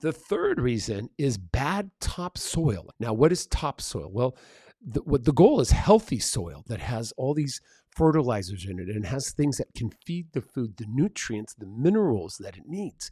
The 0.01 0.13
third 0.13 0.61
reason 0.61 1.09
is 1.19 1.39
bad 1.39 1.91
topsoil. 2.01 2.91
Now, 3.01 3.13
what 3.13 3.33
is 3.33 3.47
topsoil? 3.47 4.11
Well, 4.13 4.37
the, 4.87 5.01
what 5.03 5.25
the 5.25 5.33
goal 5.33 5.61
is 5.61 5.71
healthy 5.71 6.19
soil 6.19 6.63
that 6.67 6.81
has 6.81 7.13
all 7.17 7.33
these 7.33 7.61
fertilizers 7.91 8.67
in 8.67 8.79
it 8.79 8.89
and 8.89 9.07
has 9.07 9.31
things 9.31 9.57
that 9.59 9.73
can 9.75 9.91
feed 10.05 10.33
the 10.33 10.43
food 10.43 10.77
the 10.77 10.87
nutrients, 10.89 11.55
the 11.55 11.67
minerals 11.67 12.37
that 12.39 12.57
it 12.57 12.65
needs. 12.67 13.11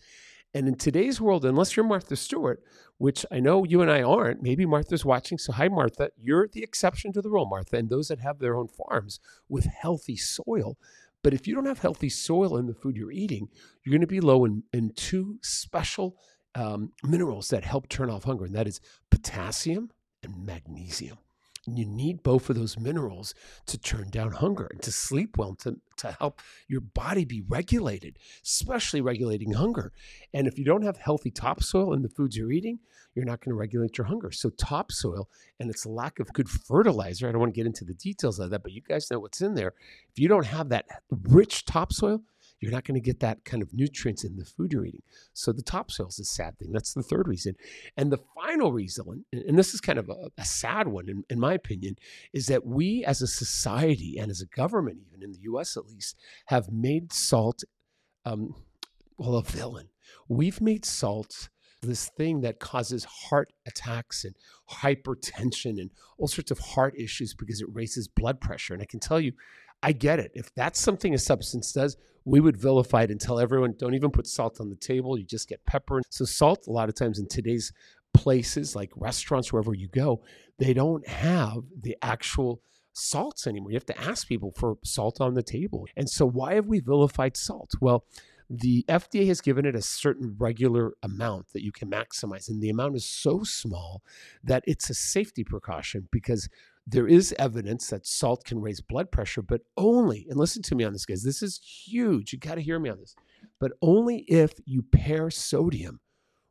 And 0.55 0.69
in 0.69 0.75
today's 0.75 1.19
world, 1.19 1.47
unless 1.47 1.77
you're 1.77 1.87
Martha 1.87 2.15
Stewart, 2.15 2.63
which 2.99 3.25
I 3.31 3.41
know 3.41 3.65
you 3.65 3.81
and 3.81 3.91
I 3.91 4.03
aren't, 4.03 4.43
maybe 4.43 4.67
Martha's 4.67 5.05
watching. 5.05 5.39
So, 5.39 5.53
hi, 5.53 5.69
Martha. 5.69 6.11
You're 6.21 6.49
the 6.53 6.63
exception 6.63 7.13
to 7.15 7.23
the 7.23 7.31
rule, 7.31 7.47
Martha, 7.47 7.79
and 7.79 7.89
those 7.89 8.09
that 8.09 8.21
have 8.21 8.39
their 8.39 8.57
own 8.57 8.69
farms 8.69 9.19
with 9.49 9.65
healthy 9.65 10.17
soil. 10.17 10.77
But 11.23 11.33
if 11.33 11.47
you 11.47 11.55
don't 11.55 11.67
have 11.67 11.79
healthy 11.79 12.11
soil 12.11 12.59
in 12.59 12.67
the 12.67 12.75
food 12.75 12.97
you're 12.97 13.13
eating, 13.13 13.49
you're 13.83 13.93
going 13.93 14.03
to 14.03 14.07
be 14.07 14.21
low 14.21 14.45
in, 14.45 14.65
in 14.73 14.93
two 14.95 15.39
special 15.41 16.17
um, 16.55 16.93
minerals 17.03 17.49
that 17.49 17.65
help 17.65 17.89
turn 17.89 18.11
off 18.11 18.25
hunger, 18.25 18.45
and 18.45 18.55
that 18.55 18.67
is 18.67 18.81
potassium 19.11 19.91
and 20.23 20.45
magnesium. 20.45 21.19
You 21.65 21.87
need 21.87 22.25
both 22.25 22.51
of 22.51 22.57
those 22.57 22.77
minerals 22.77 23.35
to 23.67 23.79
turn 23.79 24.11
down 24.11 24.33
hunger 24.33 24.67
and 24.67 24.83
to 24.83 24.91
sleep 24.91 25.39
well, 25.39 25.55
to, 25.61 25.77
to 25.99 26.17
help 26.19 26.41
your 26.67 26.81
body 26.81 27.25
be 27.25 27.41
regulated, 27.41 28.19
especially 28.45 29.01
regulating 29.01 29.53
hunger. 29.53 29.93
And 30.35 30.49
if 30.49 30.59
you 30.59 30.65
don't 30.65 30.83
have 30.83 30.97
healthy 30.97 31.31
topsoil 31.31 31.93
in 31.93 32.03
the 32.03 32.09
foods 32.09 32.37
you're 32.37 32.51
eating, 32.51 32.81
you're 33.15 33.25
not 33.25 33.41
going 33.41 33.51
to 33.51 33.59
regulate 33.59 33.97
your 33.97 34.07
hunger. 34.07 34.33
So, 34.33 34.51
topsoil 34.51 35.29
and 35.61 35.71
its 35.71 35.87
lack 35.87 36.19
of 36.19 36.33
good 36.33 36.49
fertilizer, 36.49 37.29
I 37.29 37.33
don't 37.33 37.41
want 37.41 37.55
to 37.55 37.59
get 37.59 37.67
into 37.67 37.85
the 37.85 37.95
details 37.95 38.41
of 38.41 38.51
that, 38.51 38.63
but 38.65 38.73
you 38.73 38.81
guys 38.81 39.11
know 39.11 39.21
what's 39.21 39.41
in 39.41 39.55
there. 39.55 39.75
If 40.11 40.19
you 40.19 40.29
don't 40.29 40.47
have 40.47 40.71
that 40.71 40.87
rich 41.11 41.65
topsoil, 41.65 42.23
you're 42.63 42.73
not 42.73 42.85
going 42.85 42.95
to 42.95 43.01
get 43.01 43.21
that 43.21 43.45
kind 43.45 43.63
of 43.63 43.75
nutrients 43.75 44.23
in 44.23 44.37
the 44.37 44.45
food 44.45 44.73
you're 44.73 44.87
eating. 44.87 45.03
So 45.33 45.53
the 45.53 45.63
topsoil 45.63 46.07
is 46.07 46.21
a 46.21 46.25
sad 46.25 46.59
thing. 46.59 46.71
That's 46.73 46.95
the 46.95 47.03
third 47.03 47.27
reason. 47.27 47.57
And 47.97 48.13
the 48.13 48.21
final 48.35 48.73
reason, 48.73 49.25
and 49.33 49.59
this 49.59 49.75
is 49.75 49.81
kind 49.81 49.99
of 49.99 50.09
a, 50.09 50.31
a 50.39 50.45
sad 50.45 50.89
one 50.89 51.09
in, 51.09 51.25
in 51.29 51.41
my 51.41 51.55
opinion, 51.55 51.97
is 52.33 52.47
that 52.47 52.65
we 52.65 53.05
as 53.05 53.21
a 53.21 53.27
society 53.27 54.17
and 54.19 54.31
as 54.31 54.41
a 54.41 54.47
government, 54.47 54.99
even 55.09 55.23
in 55.25 55.33
the 55.33 55.41
US 55.41 55.77
at 55.77 55.87
least, 55.87 56.17
have 56.47 56.71
made 56.71 57.13
salt, 57.13 57.65
um, 58.25 58.55
well, 59.19 59.37
a 59.37 59.43
villain. 59.43 59.89
We've 60.29 60.61
made 60.61 60.85
salt 60.85 61.49
this 61.83 62.09
thing 62.17 62.43
that 62.43 62.61
causes 62.61 63.05
heart 63.05 63.53
attacks 63.67 64.25
and 64.25 64.37
hypertension 64.71 65.81
and 65.81 65.91
all 66.17 66.29
sorts 66.29 66.53
of 66.53 66.59
heart 66.61 66.95
issues 66.97 67.35
because 67.35 67.61
it 67.61 67.67
raises 67.73 68.07
blood 68.07 68.41
pressure. 68.41 68.73
And 68.73 68.83
I 68.83 68.87
can 68.87 69.01
tell 69.01 69.21
you, 69.21 69.33
I 69.83 69.93
get 69.93 70.19
it. 70.19 70.33
If 70.35 70.55
that's 70.55 70.81
something 70.81 71.15
a 71.15 71.19
substance 71.19 71.73
does, 71.73 71.97
we 72.25 72.41
would 72.41 72.57
vilify 72.57 73.03
it 73.03 73.11
and 73.11 73.21
tell 73.21 73.41
everyone 73.41 73.75
don't 73.79 73.95
even 73.95 74.11
put 74.11 74.27
salt 74.27 74.61
on 74.61 74.71
the 74.71 74.77
table. 74.77 75.19
You 75.19 75.25
just 75.25 75.49
get 75.49 75.65
pepper. 75.67 76.03
So, 76.11 76.25
salt, 76.25 76.67
a 76.67 76.71
lot 76.71 76.89
of 76.89 76.95
times 76.95 77.19
in 77.19 77.27
today's 77.27 77.73
places 78.15 78.77
like 78.77 78.91
restaurants, 78.95 79.53
wherever 79.53 79.75
you 79.75 79.89
go, 79.89 80.23
they 80.59 80.73
don't 80.75 81.07
have 81.09 81.65
the 81.81 81.97
actual 82.03 82.63
salts 82.93 83.47
anymore. 83.47 83.71
You 83.71 83.77
have 83.77 83.87
to 83.87 84.01
ask 84.01 84.29
people 84.29 84.53
for 84.57 84.77
salt 84.85 85.21
on 85.21 85.35
the 85.35 85.43
table. 85.43 85.87
And 85.97 86.09
so, 86.09 86.27
why 86.27 86.55
have 86.55 86.67
we 86.67 86.81
vilified 86.81 87.37
salt? 87.37 87.71
Well, 87.81 88.05
the 88.49 88.85
FDA 88.87 89.27
has 89.29 89.41
given 89.41 89.65
it 89.65 89.75
a 89.75 89.83
certain 89.83 90.37
regular 90.39 90.93
amount 91.03 91.53
that 91.55 91.65
you 91.65 91.73
can 91.73 91.91
maximize. 91.91 92.51
And 92.51 92.61
the 92.61 92.69
amount 92.69 92.97
is 92.97 93.09
so 93.09 93.45
small 93.45 94.03
that 94.45 94.63
it's 94.67 94.91
a 94.91 94.95
safety 94.95 95.43
precaution 95.43 96.09
because 96.13 96.49
there 96.87 97.07
is 97.07 97.35
evidence 97.39 97.89
that 97.89 98.07
salt 98.07 98.45
can 98.45 98.61
raise 98.61 98.81
blood 98.81 99.11
pressure, 99.11 99.43
but 99.43 99.63
only, 99.77 100.27
and 100.29 100.39
listen 100.39 100.63
to 100.63 100.75
me 100.75 100.85
on 100.85 100.93
this, 100.93 101.07
guys, 101.07 101.23
this 101.23 101.43
is 101.43 101.61
huge. 101.87 102.33
You 102.33 102.39
got 102.39 102.57
to 102.57 102.63
hear 102.63 102.79
me 102.79 102.91
on 102.91 102.99
this, 102.99 103.15
but 103.61 103.73
only 103.81 104.25
if 104.29 104.55
you 104.67 104.83
pair 104.83 105.31
sodium 105.31 106.01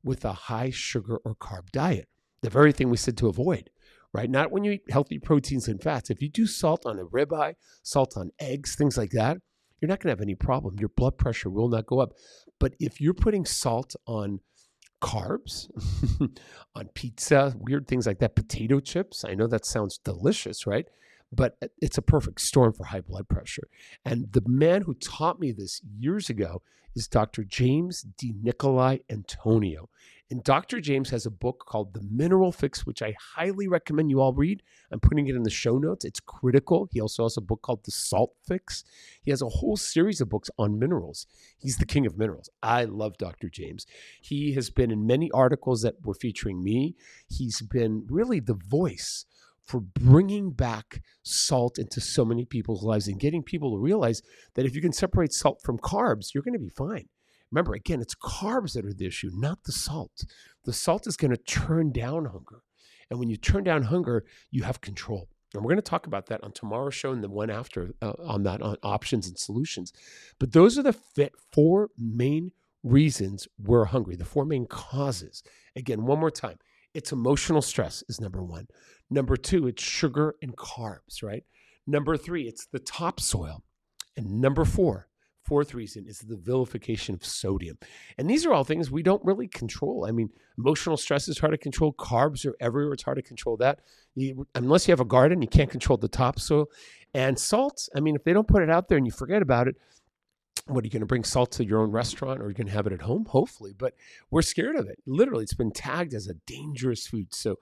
with 0.04 0.24
a 0.24 0.34
high 0.34 0.70
sugar 0.70 1.18
or 1.26 1.36
carb 1.36 1.70
diet, 1.72 2.08
the 2.42 2.50
very 2.50 2.72
thing 2.72 2.90
we 2.90 2.98
said 2.98 3.18
to 3.18 3.28
avoid, 3.28 3.70
right? 4.14 4.30
Not 4.30 4.52
when 4.52 4.64
you 4.64 4.72
eat 4.72 4.90
healthy 4.90 5.20
proteins 5.20 5.68
and 5.68 5.82
fats. 5.82 6.10
If 6.10 6.22
you 6.22 6.30
do 6.30 6.48
salt 6.48 6.86
on 6.86 6.98
a 6.98 7.06
ribeye, 7.06 7.56
salt 7.84 8.16
on 8.18 8.32
eggs, 8.40 8.76
things 8.76 8.98
like 8.98 9.12
that, 9.12 9.38
you're 9.80 9.90
not 9.90 10.00
going 10.00 10.16
to 10.16 10.18
have 10.18 10.22
any 10.22 10.36
problem. 10.36 10.76
Your 10.80 10.90
blood 10.90 11.18
pressure 11.18 11.50
will 11.50 11.70
not 11.70 11.88
go 11.88 12.00
up. 12.00 12.14
But 12.60 12.74
if 12.80 13.02
you're 13.02 13.14
putting 13.14 13.46
salt 13.46 13.96
on 14.06 14.40
carbs 15.02 15.70
on 16.76 16.88
pizza, 16.94 17.56
weird 17.58 17.88
things 17.88 18.08
like 18.08 18.20
that, 18.20 18.36
potato 18.36 18.80
chips. 18.80 19.26
I 19.26 19.34
know 19.34 19.48
that 19.48 19.66
sounds 19.66 19.98
delicious, 19.98 20.68
right? 20.68 20.88
but 21.32 21.58
it's 21.82 21.98
a 21.98 22.02
perfect 22.02 22.42
storm 22.42 22.74
for 22.74 22.86
high 22.86 23.02
blood 23.02 23.28
pressure. 23.30 23.68
And 24.04 24.32
the 24.34 24.44
man 24.46 24.82
who 24.82 24.94
taught 24.96 25.40
me 25.40 25.52
this 25.52 25.82
years 25.98 26.30
ago 26.30 26.62
is 26.96 27.08
Dr. 27.08 27.44
James 27.44 28.02
D. 28.02 28.34
Nicolai 28.42 29.00
Antonio. 29.10 29.90
And 30.32 30.46
Dr. 30.46 30.80
James 30.80 31.10
has 31.10 31.26
a 31.26 31.30
book 31.30 31.66
called 31.68 31.94
The 31.94 32.08
Mineral 32.10 32.54
Fix, 32.54 32.86
which 32.86 33.02
I 33.02 33.14
highly 33.36 33.68
recommend 33.68 34.10
you 34.10 34.22
all 34.22 34.32
read. 34.32 34.64
I'm 34.90 35.02
putting 35.02 35.28
it 35.28 35.36
in 35.36 35.44
the 35.44 35.50
show 35.50 35.78
notes. 35.78 36.06
It's 36.06 36.22
critical. 36.22 36.88
He 36.90 37.02
also 37.02 37.24
has 37.24 37.36
a 37.36 37.42
book 37.42 37.62
called 37.62 37.84
The 37.84 37.92
Salt 37.92 38.32
Fix. 38.48 38.86
He 39.22 39.32
has 39.32 39.42
a 39.42 39.50
whole 39.50 39.76
series 39.76 40.22
of 40.22 40.30
books 40.30 40.50
on 40.58 40.80
minerals. 40.80 41.28
He's 41.58 41.76
the 41.76 41.86
king 41.86 42.06
of 42.06 42.18
minerals. 42.18 42.50
I 42.64 42.86
love 42.86 43.18
Dr. 43.18 43.50
James. 43.50 43.86
He 44.22 44.54
has 44.54 44.70
been 44.70 44.90
in 44.90 45.06
many 45.06 45.30
articles 45.32 45.82
that 45.82 45.96
were 46.06 46.14
featuring 46.14 46.64
me. 46.64 46.96
He's 47.28 47.62
been 47.62 48.08
really 48.10 48.40
the 48.40 48.58
voice 48.70 49.26
for 49.66 49.82
bringing 49.82 50.52
back 50.52 51.02
salt 51.24 51.78
into 51.78 52.00
so 52.00 52.24
many 52.24 52.46
people's 52.46 52.86
lives 52.86 53.10
and 53.10 53.20
getting 53.20 53.44
people 53.44 53.72
to 53.72 53.84
realize 53.84 54.22
that 54.54 54.66
if 54.66 54.76
you 54.76 54.82
can 54.82 54.94
separate 54.94 55.34
salt 55.34 55.62
from 55.62 55.78
carbs, 55.78 56.34
you're 56.34 56.42
going 56.42 56.54
to 56.54 56.60
be 56.60 56.70
fine. 56.70 57.10
Remember, 57.52 57.74
again, 57.74 58.02
it's 58.02 58.16
carbs 58.16 58.74
that 58.74 58.86
are 58.86 58.94
the 58.94 59.06
issue, 59.06 59.30
not 59.34 59.64
the 59.64 59.72
salt. 59.72 60.24
The 60.64 60.74
salt 60.74 61.08
is 61.08 61.18
going 61.18 61.32
to 61.32 61.38
turn 61.38 61.92
down 61.92 62.26
hunger. 62.26 62.62
And 63.10 63.20
when 63.20 63.30
you 63.30 63.38
turn 63.38 63.64
down 63.64 63.84
hunger, 63.84 64.26
you 64.52 64.64
have 64.64 64.80
control. 64.82 65.28
And 65.54 65.62
we're 65.62 65.72
going 65.72 65.78
to 65.78 65.90
talk 65.90 66.08
about 66.08 66.28
that 66.28 66.44
on 66.44 66.54
tomorrow's 66.54 66.96
show 66.96 67.12
and 67.12 67.22
the 67.22 67.30
one 67.30 67.50
after 67.50 67.92
uh, 68.02 68.14
on 68.20 68.44
that 68.44 68.62
on 68.62 68.78
options 68.84 69.28
and 69.28 69.38
solutions. 69.38 69.92
But 70.40 70.54
those 70.54 70.78
are 70.80 70.84
the 70.84 70.98
four 71.52 71.90
main 71.98 72.52
reasons 72.84 73.48
we're 73.62 73.86
hungry, 73.86 74.16
the 74.16 74.26
four 74.26 74.46
main 74.46 74.66
causes. 74.66 75.44
Again, 75.76 76.06
one 76.06 76.20
more 76.20 76.32
time 76.32 76.58
it's 76.94 77.12
emotional 77.12 77.62
stress, 77.62 78.04
is 78.10 78.20
number 78.20 78.44
one. 78.44 78.68
Number 79.10 79.38
two, 79.38 79.68
it's 79.68 79.84
sugar 79.84 80.36
and 80.42 80.56
carbs, 80.56 81.24
right? 81.24 81.44
Number 81.88 82.18
three, 82.18 82.48
it's 82.48 82.66
the 82.66 82.80
topsoil. 82.80 83.64
And 84.18 84.42
number 84.42 84.66
four, 84.66 85.08
fourth 85.44 85.74
reason 85.74 86.06
is 86.08 86.20
the 86.20 86.38
vilification 86.38 87.16
of 87.16 87.26
sodium. 87.26 87.78
And 88.18 88.30
these 88.30 88.46
are 88.46 88.54
all 88.54 88.64
things 88.64 88.92
we 88.92 89.04
don't 89.04 89.24
really 89.26 89.48
control. 89.48 90.06
I 90.08 90.12
mean, 90.12 90.30
emotional 90.58 90.98
stress 90.98 91.28
is 91.28 91.40
hard 91.40 91.54
to 91.54 91.58
control. 91.58 91.94
Carbs 91.94 92.46
are 92.46 92.56
everywhere. 92.60 92.94
It's 92.94 93.04
hard 93.04 93.18
to 93.18 93.24
control 93.24 93.58
that. 93.58 93.80
You, 94.16 94.48
unless 94.56 94.88
you 94.88 94.92
have 94.92 95.00
a 95.00 95.06
garden, 95.06 95.42
you 95.42 95.48
can't 95.48 95.70
control 95.70 95.98
the 95.98 96.08
topsoil. 96.08 96.68
And 97.14 97.38
salt, 97.38 97.90
I 97.96 98.00
mean, 98.00 98.16
if 98.16 98.24
they 98.24 98.34
don't 98.34 98.48
put 98.48 98.64
it 98.64 98.70
out 98.70 98.88
there 98.88 98.98
and 98.98 99.06
you 99.06 99.12
forget 99.12 99.42
about 99.42 99.68
it, 99.68 99.76
what 100.68 100.84
are 100.84 100.88
you 100.88 100.92
going 100.92 101.02
to 101.02 101.08
bring 101.08 101.24
salt 101.24 101.52
to 101.54 101.66
your 101.66 101.82
own 101.82 101.92
restaurant 101.92 102.42
or 102.42 102.48
you 102.48 102.56
going 102.56 102.68
to 102.68 102.74
have 102.74 102.88
it 102.88 102.94
at 102.94 103.02
home? 103.02 103.26
Hopefully, 103.26 103.74
but 103.78 103.96
we're 104.30 104.42
scared 104.42 104.76
of 104.76 104.88
it. 104.88 105.00
Literally, 105.06 105.44
it's 105.44 105.54
been 105.54 105.72
tagged 105.72 106.14
as 106.14 106.28
a 106.28 106.36
dangerous 106.46 107.08
food. 107.08 107.34
So 107.34 107.58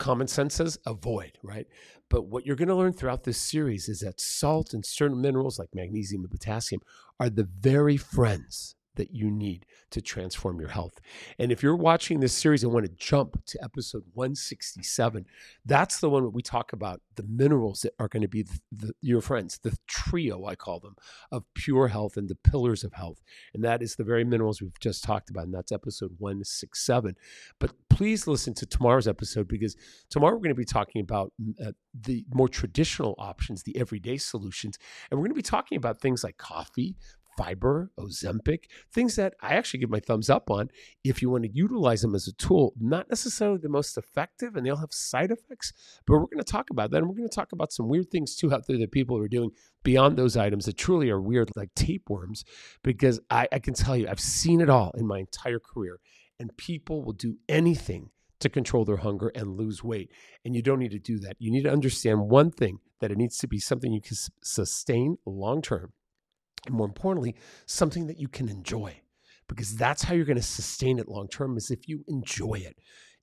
common 0.00 0.26
sense 0.26 0.56
says 0.56 0.78
avoid, 0.86 1.38
right? 1.42 1.66
But 2.08 2.26
what 2.26 2.44
you're 2.44 2.56
going 2.56 2.68
to 2.68 2.74
learn 2.74 2.92
throughout 2.92 3.22
this 3.22 3.38
series 3.38 3.88
is 3.88 4.00
that 4.00 4.20
salt 4.20 4.74
and 4.74 4.84
certain 4.84 5.20
minerals 5.20 5.58
like 5.58 5.68
magnesium 5.74 6.22
and 6.22 6.30
potassium 6.30 6.80
are 7.20 7.30
the 7.30 7.48
very 7.60 7.96
friends 7.96 8.74
that 8.96 9.12
you 9.12 9.30
need 9.30 9.66
to 9.90 10.00
transform 10.00 10.60
your 10.60 10.68
health. 10.68 11.00
And 11.38 11.52
if 11.52 11.62
you're 11.62 11.76
watching 11.76 12.20
this 12.20 12.32
series 12.32 12.64
and 12.64 12.72
want 12.72 12.86
to 12.86 12.92
jump 12.92 13.44
to 13.46 13.62
episode 13.62 14.04
167, 14.14 15.26
that's 15.64 16.00
the 16.00 16.10
one 16.10 16.22
where 16.22 16.30
we 16.30 16.42
talk 16.42 16.72
about 16.72 17.00
the 17.16 17.22
minerals 17.24 17.82
that 17.82 17.94
are 17.98 18.08
going 18.08 18.22
to 18.22 18.28
be 18.28 18.42
the, 18.42 18.60
the, 18.72 18.92
your 19.00 19.20
friends, 19.20 19.58
the 19.62 19.76
trio, 19.86 20.44
I 20.46 20.54
call 20.54 20.80
them, 20.80 20.96
of 21.30 21.44
pure 21.54 21.88
health 21.88 22.16
and 22.16 22.28
the 22.28 22.34
pillars 22.34 22.84
of 22.84 22.92
health. 22.92 23.20
And 23.54 23.64
that 23.64 23.82
is 23.82 23.96
the 23.96 24.04
very 24.04 24.24
minerals 24.24 24.60
we've 24.60 24.78
just 24.80 25.04
talked 25.04 25.30
about. 25.30 25.44
And 25.44 25.54
that's 25.54 25.72
episode 25.72 26.12
167. 26.18 27.16
But 27.58 27.72
please 27.88 28.26
listen 28.26 28.54
to 28.54 28.66
tomorrow's 28.66 29.08
episode 29.08 29.48
because 29.48 29.76
tomorrow 30.08 30.34
we're 30.34 30.40
going 30.40 30.50
to 30.50 30.54
be 30.54 30.64
talking 30.64 31.00
about 31.00 31.32
uh, 31.64 31.72
the 31.94 32.24
more 32.32 32.48
traditional 32.48 33.14
options, 33.18 33.62
the 33.62 33.76
everyday 33.76 34.16
solutions. 34.16 34.78
And 35.10 35.18
we're 35.18 35.24
going 35.24 35.34
to 35.34 35.36
be 35.36 35.42
talking 35.42 35.76
about 35.76 36.00
things 36.00 36.24
like 36.24 36.36
coffee, 36.38 36.96
fiber, 37.40 37.90
Ozempic, 37.98 38.64
things 38.92 39.16
that 39.16 39.34
I 39.40 39.54
actually 39.54 39.80
give 39.80 39.88
my 39.88 40.00
thumbs 40.00 40.28
up 40.28 40.50
on 40.50 40.68
if 41.04 41.22
you 41.22 41.30
want 41.30 41.44
to 41.44 41.50
utilize 41.50 42.02
them 42.02 42.14
as 42.14 42.28
a 42.28 42.34
tool. 42.34 42.74
Not 42.78 43.08
necessarily 43.08 43.58
the 43.58 43.70
most 43.70 43.96
effective 43.96 44.56
and 44.56 44.66
they'll 44.66 44.76
have 44.76 44.92
side 44.92 45.30
effects, 45.30 45.72
but 46.06 46.14
we're 46.14 46.26
going 46.26 46.38
to 46.38 46.44
talk 46.44 46.68
about 46.70 46.90
that. 46.90 46.98
And 46.98 47.08
we're 47.08 47.16
going 47.16 47.28
to 47.28 47.34
talk 47.34 47.52
about 47.52 47.72
some 47.72 47.88
weird 47.88 48.10
things 48.10 48.36
too 48.36 48.52
out 48.52 48.66
there 48.66 48.78
that 48.78 48.92
people 48.92 49.16
are 49.16 49.28
doing 49.28 49.50
beyond 49.82 50.16
those 50.16 50.36
items 50.36 50.66
that 50.66 50.76
truly 50.76 51.08
are 51.08 51.20
weird, 51.20 51.50
like 51.56 51.72
tapeworms, 51.74 52.44
because 52.82 53.20
I, 53.30 53.48
I 53.50 53.58
can 53.58 53.72
tell 53.72 53.96
you, 53.96 54.06
I've 54.06 54.20
seen 54.20 54.60
it 54.60 54.68
all 54.68 54.92
in 54.98 55.06
my 55.06 55.20
entire 55.20 55.60
career. 55.60 55.98
And 56.38 56.54
people 56.56 57.02
will 57.02 57.12
do 57.14 57.36
anything 57.48 58.10
to 58.40 58.48
control 58.48 58.84
their 58.84 58.98
hunger 58.98 59.28
and 59.34 59.56
lose 59.56 59.82
weight. 59.82 60.10
And 60.44 60.54
you 60.54 60.62
don't 60.62 60.78
need 60.78 60.92
to 60.92 60.98
do 60.98 61.18
that. 61.20 61.36
You 61.38 61.50
need 61.50 61.64
to 61.64 61.72
understand 61.72 62.28
one 62.28 62.50
thing 62.50 62.80
that 63.00 63.10
it 63.10 63.18
needs 63.18 63.38
to 63.38 63.48
be 63.48 63.58
something 63.58 63.92
you 63.92 64.00
can 64.02 64.16
sustain 64.42 65.16
long 65.24 65.62
term 65.62 65.92
and 66.66 66.74
more 66.74 66.86
importantly, 66.86 67.34
something 67.66 68.06
that 68.06 68.18
you 68.18 68.28
can 68.28 68.48
enjoy 68.48 69.00
because 69.48 69.74
that's 69.76 70.02
how 70.02 70.14
you're 70.14 70.24
going 70.24 70.36
to 70.36 70.42
sustain 70.42 70.98
it 70.98 71.08
long 71.08 71.28
term 71.28 71.56
is 71.56 71.70
if 71.70 71.88
you 71.88 72.04
enjoy 72.08 72.54
it. 72.54 72.76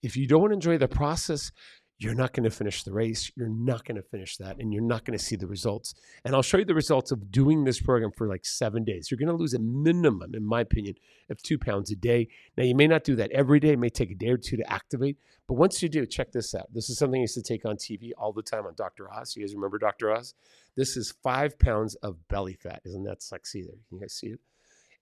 If 0.04 0.16
you 0.16 0.28
don't 0.28 0.52
enjoy 0.52 0.78
the 0.78 0.88
process, 0.88 1.52
you're 2.00 2.14
not 2.14 2.34
going 2.34 2.44
to 2.44 2.56
finish 2.56 2.84
the 2.84 2.94
race. 2.94 3.32
You're 3.36 3.50
not 3.50 3.84
going 3.84 3.96
to 3.96 4.04
finish 4.04 4.38
that, 4.38 4.60
and 4.60 4.72
you're 4.72 4.84
not 4.84 5.04
going 5.04 5.18
to 5.18 5.24
see 5.24 5.36
the 5.36 5.48
results. 5.48 5.96
And 6.24 6.36
I'll 6.36 6.44
show 6.44 6.58
you 6.58 6.66
the 6.66 6.76
results 6.76 7.12
of 7.12 7.32
doing 7.32 7.64
this 7.64 7.82
program 7.82 8.12
for 8.16 8.28
like 8.28 8.46
seven 8.46 8.84
days. 8.84 9.10
You're 9.10 9.18
going 9.18 9.36
to 9.36 9.36
lose 9.36 9.56
a 9.56 9.60
minimum, 9.60 10.36
in 10.36 10.46
my 10.46 10.62
opinion, 10.62 10.96
of 11.30 11.42
two 11.42 11.58
pounds 11.58 11.92
a 11.92 11.96
day. 11.96 12.28
Now, 12.56 12.66
you 12.66 12.76
may 12.76 12.88
not 12.88 13.04
do 13.04 13.16
that 13.16 13.32
every 13.32 13.60
day. 13.60 13.70
It 13.70 13.80
may 13.80 13.90
take 13.90 14.12
a 14.12 14.16
day 14.16 14.30
or 14.30 14.38
two 14.38 14.58
to 14.58 14.72
activate. 14.72 15.18
But 15.48 15.56
once 15.56 15.82
you 15.82 15.90
do, 15.90 16.06
check 16.06 16.32
this 16.32 16.54
out. 16.54 16.72
This 16.72 16.90
is 16.90 17.00
something 17.00 17.20
I 17.20 17.22
used 17.22 17.36
to 17.36 17.42
take 17.42 17.66
on 17.66 17.78
TV 17.78 18.12
all 18.18 18.34
the 18.34 18.44
time 18.44 18.66
on 18.66 18.76
Dr. 18.76 19.12
Oz. 19.12 19.36
You 19.36 19.44
guys 19.44 19.56
remember 19.56 19.80
Dr. 19.80 20.12
Oz? 20.12 20.36
This 20.76 20.98
is 20.98 21.16
five 21.24 21.58
pounds 21.58 21.96
of 21.96 22.28
belly 22.28 22.54
fat. 22.54 22.82
Isn't 22.86 23.04
that 23.06 23.24
sexy 23.24 23.64
there? 23.64 23.78
Can 23.90 23.98
you 23.98 24.02
guys 24.02 24.14
see 24.14 24.28
it? 24.28 24.40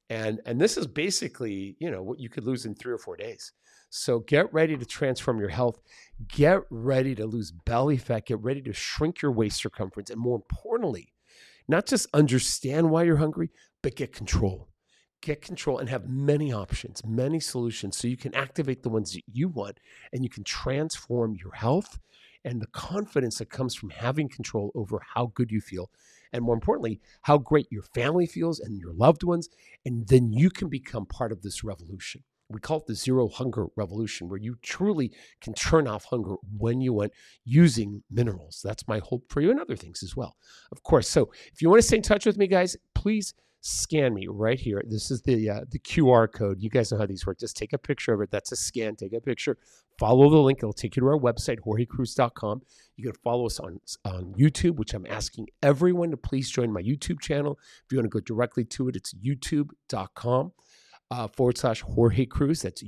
And, 0.10 0.40
and 0.46 0.60
this 0.60 0.78
is 0.78 0.88
basically, 0.88 1.76
you 1.80 1.90
know, 1.90 2.04
what 2.04 2.20
you 2.20 2.30
could 2.30 2.46
lose 2.46 2.66
in 2.66 2.76
three 2.76 2.94
or 2.94 2.98
four 2.98 3.16
days. 3.16 3.52
So 3.90 4.20
get 4.20 4.54
ready 4.54 4.78
to 4.78 4.86
transform 4.86 5.40
your 5.40 5.50
health. 5.50 5.80
Get 6.28 6.62
ready 6.70 7.16
to 7.16 7.26
lose 7.26 7.52
belly 7.52 7.98
fat. 7.98 8.26
Get 8.26 8.42
ready 8.42 8.62
to 8.64 8.74
shrink 8.74 9.22
your 9.22 9.32
waist 9.32 9.58
circumference. 9.58 10.10
And 10.10 10.20
more 10.20 10.36
importantly, 10.36 11.14
not 11.68 11.86
just 11.86 12.08
understand 12.14 12.90
why 12.90 13.04
you're 13.04 13.18
hungry, 13.18 13.52
but 13.82 13.96
get 13.96 14.14
control. 14.14 14.70
Get 15.22 15.42
control 15.42 15.80
and 15.80 15.90
have 15.90 16.08
many 16.08 16.54
options, 16.54 17.04
many 17.06 17.40
solutions 17.40 17.98
so 17.98 18.08
you 18.08 18.18
can 18.18 18.36
activate 18.36 18.84
the 18.84 18.90
ones 18.90 19.14
that 19.14 19.24
you 19.32 19.48
want 19.48 19.80
and 20.14 20.24
you 20.24 20.30
can 20.30 20.44
transform 20.44 21.36
your 21.36 21.54
health 21.54 22.00
and 22.46 22.62
the 22.62 22.68
confidence 22.68 23.40
that 23.40 23.50
comes 23.50 23.76
from 23.76 23.90
having 23.90 24.30
control 24.30 24.72
over 24.76 25.02
how 25.16 25.32
good 25.36 25.52
you 25.52 25.60
feel. 25.60 25.92
And 26.32 26.44
more 26.44 26.54
importantly, 26.54 27.02
how 27.24 27.38
great 27.38 27.68
your 27.70 27.84
family 27.84 28.28
feels 28.28 28.60
and 28.62 28.78
your 28.78 28.94
loved 28.94 29.24
ones. 29.24 29.50
And 29.86 30.08
then 30.08 30.32
you 30.32 30.50
can 30.50 30.70
become 30.70 31.06
part 31.06 31.34
of 31.34 31.42
this 31.42 31.64
revolution 31.64 32.24
we 32.50 32.60
call 32.60 32.78
it 32.78 32.86
the 32.86 32.96
zero 32.96 33.28
hunger 33.28 33.68
revolution, 33.76 34.30
where 34.30 34.40
you 34.40 34.58
truly 34.62 35.12
can 35.42 35.54
turn 35.54 35.88
off 35.88 36.06
hunger 36.06 36.36
when 36.58 36.80
you 36.80 36.94
want 36.94 37.12
using 37.44 38.04
minerals. 38.12 38.62
That's 38.64 38.88
my 38.88 39.00
hope 39.00 39.24
for 39.30 39.42
you 39.42 39.50
and 39.52 39.60
other 39.60 39.76
things 39.76 40.04
as 40.04 40.16
well, 40.16 40.36
of 40.72 40.84
course. 40.84 41.10
So 41.10 41.32
if 41.52 41.62
you 41.62 41.70
want 41.70 41.82
to 41.82 41.88
stay 41.88 41.98
in 41.98 42.02
touch 42.04 42.26
with 42.26 42.38
me, 42.38 42.48
guys, 42.48 42.78
please 42.94 43.34
scan 43.66 44.14
me 44.14 44.28
right 44.30 44.60
here. 44.60 44.84
This 44.86 45.10
is 45.10 45.22
the 45.24 45.50
uh, 45.50 45.62
the 45.70 45.80
QR 45.80 46.32
code. 46.32 46.62
You 46.62 46.70
guys 46.70 46.92
know 46.92 47.00
how 47.00 47.06
these 47.08 47.26
work. 47.26 47.40
Just 47.40 47.58
take 47.58 47.74
a 47.74 47.78
picture 47.78 48.14
of 48.14 48.22
it. 48.22 48.30
That's 48.32 48.52
a 48.52 48.56
scan. 48.56 48.96
Take 48.96 49.14
a 49.14 49.20
picture. 49.20 49.58
Follow 49.98 50.30
the 50.30 50.38
link. 50.38 50.60
It'll 50.60 50.74
take 50.74 50.96
you 50.96 51.02
to 51.02 51.08
our 51.08 51.18
website, 51.18 51.60
jorgecruise.com. 51.66 52.62
You 52.98 53.04
can 53.06 53.20
follow 53.24 53.46
us 53.46 53.60
on, 53.60 53.80
on 54.04 54.34
YouTube, 54.38 54.76
which 54.76 54.94
I'm 54.94 55.06
asking 55.06 55.48
everyone 55.64 56.12
to 56.12 56.18
please 56.18 56.50
join 56.50 56.72
my 56.72 56.82
YouTube 56.82 57.22
channel. 57.22 57.58
If 57.86 57.92
you 57.92 57.98
want 57.98 58.06
to 58.06 58.10
go 58.10 58.20
directly 58.20 58.66
to 58.66 58.90
it, 58.90 58.96
it's 58.98 59.14
youtube.com 59.14 60.52
uh, 61.12 61.28
forward 61.30 61.58
slash 61.58 61.82
Jorge 61.82 62.26
Cruise. 62.26 62.62
That's 62.62 62.84